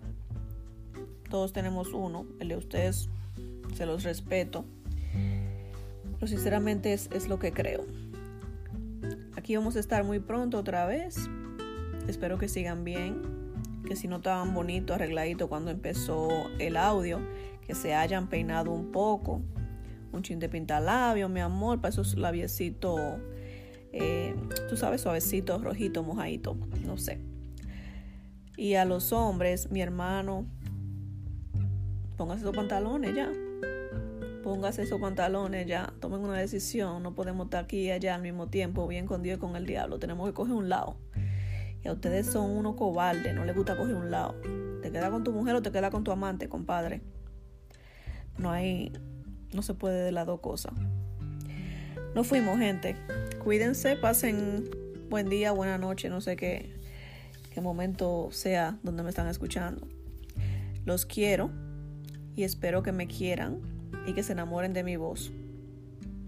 Todos 1.29 1.53
tenemos 1.53 1.93
uno. 1.93 2.25
El 2.39 2.49
de 2.49 2.57
ustedes 2.57 3.09
se 3.75 3.85
los 3.85 4.03
respeto. 4.03 4.65
Pero 6.13 6.27
sinceramente 6.27 6.93
es, 6.93 7.09
es 7.11 7.27
lo 7.27 7.39
que 7.39 7.51
creo. 7.51 7.85
Aquí 9.35 9.55
vamos 9.55 9.75
a 9.75 9.79
estar 9.79 10.03
muy 10.03 10.19
pronto 10.19 10.57
otra 10.57 10.85
vez. 10.85 11.29
Espero 12.07 12.37
que 12.37 12.47
sigan 12.47 12.83
bien. 12.83 13.21
Que 13.87 13.95
si 13.95 14.07
no 14.07 14.17
estaban 14.17 14.53
bonito, 14.53 14.93
arregladito 14.93 15.47
cuando 15.47 15.71
empezó 15.71 16.49
el 16.59 16.75
audio, 16.75 17.19
que 17.65 17.73
se 17.73 17.95
hayan 17.95 18.27
peinado 18.27 18.71
un 18.71 18.91
poco. 18.91 19.41
Un 20.11 20.23
chin 20.23 20.39
de 20.39 20.65
labio, 20.81 21.29
mi 21.29 21.39
amor, 21.39 21.81
para 21.81 21.89
esos 21.89 22.17
labiecitos, 22.17 22.99
eh, 23.91 24.35
tú 24.69 24.77
sabes, 24.77 25.01
suavecito, 25.01 25.59
rojito, 25.59 26.03
mojadito, 26.03 26.57
no 26.85 26.97
sé. 26.97 27.19
Y 28.55 28.75
a 28.75 28.85
los 28.85 29.13
hombres, 29.13 29.69
mi 29.71 29.81
hermano, 29.81 30.45
póngase 32.17 32.41
esos 32.41 32.55
pantalones 32.55 33.15
ya 33.15 33.31
póngase 34.47 34.83
esos 34.83 35.01
pantalones 35.01 35.67
ya, 35.67 35.93
tomen 35.99 36.21
una 36.21 36.37
decisión, 36.37 37.03
no 37.03 37.13
podemos 37.13 37.47
estar 37.47 37.65
aquí 37.65 37.79
y 37.79 37.91
allá 37.91 38.15
al 38.15 38.21
mismo 38.21 38.47
tiempo, 38.47 38.87
bien 38.87 39.05
con 39.05 39.21
Dios 39.21 39.35
y 39.37 39.39
con 39.41 39.57
el 39.57 39.65
diablo, 39.65 39.99
tenemos 39.99 40.25
que 40.25 40.33
coger 40.33 40.53
un 40.53 40.69
lado. 40.69 40.95
Y 41.83 41.87
a 41.89 41.91
ustedes 41.91 42.27
son 42.27 42.51
unos 42.51 42.75
cobardes, 42.75 43.35
no 43.35 43.43
les 43.43 43.53
gusta 43.53 43.75
coger 43.75 43.95
un 43.95 44.09
lado. 44.09 44.35
Te 44.81 44.89
queda 44.89 45.11
con 45.11 45.25
tu 45.25 45.33
mujer 45.33 45.55
o 45.55 45.61
te 45.61 45.69
queda 45.69 45.91
con 45.91 46.05
tu 46.05 46.13
amante, 46.13 46.47
compadre. 46.47 47.01
No 48.37 48.49
hay, 48.49 48.93
no 49.53 49.61
se 49.61 49.73
puede 49.73 50.03
de 50.03 50.11
las 50.11 50.25
dos 50.25 50.39
cosas. 50.39 50.73
No 52.15 52.23
fuimos, 52.23 52.57
gente. 52.57 52.95
Cuídense, 53.43 53.95
pasen 53.95 54.69
buen 55.09 55.29
día, 55.29 55.51
buena 55.51 55.77
noche, 55.77 56.09
no 56.09 56.19
sé 56.21 56.35
qué, 56.35 56.75
qué 57.53 57.61
momento 57.61 58.29
sea 58.31 58.77
donde 58.83 59.03
me 59.03 59.09
están 59.09 59.27
escuchando. 59.27 59.87
Los 60.85 61.05
quiero 61.05 61.51
y 62.35 62.43
espero 62.43 62.83
que 62.83 62.91
me 62.91 63.07
quieran 63.07 63.59
y 64.05 64.13
que 64.13 64.23
se 64.23 64.33
enamoren 64.33 64.73
de 64.73 64.83
mi 64.83 64.95
voz. 64.95 65.31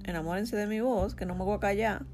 Enamórense 0.04 0.56
de 0.56 0.68
mi 0.68 0.82
voz, 0.82 1.16
que 1.16 1.26
no 1.26 1.36
me 1.36 1.44
voy 1.44 1.56
a 1.56 1.60
callar. 1.60 2.06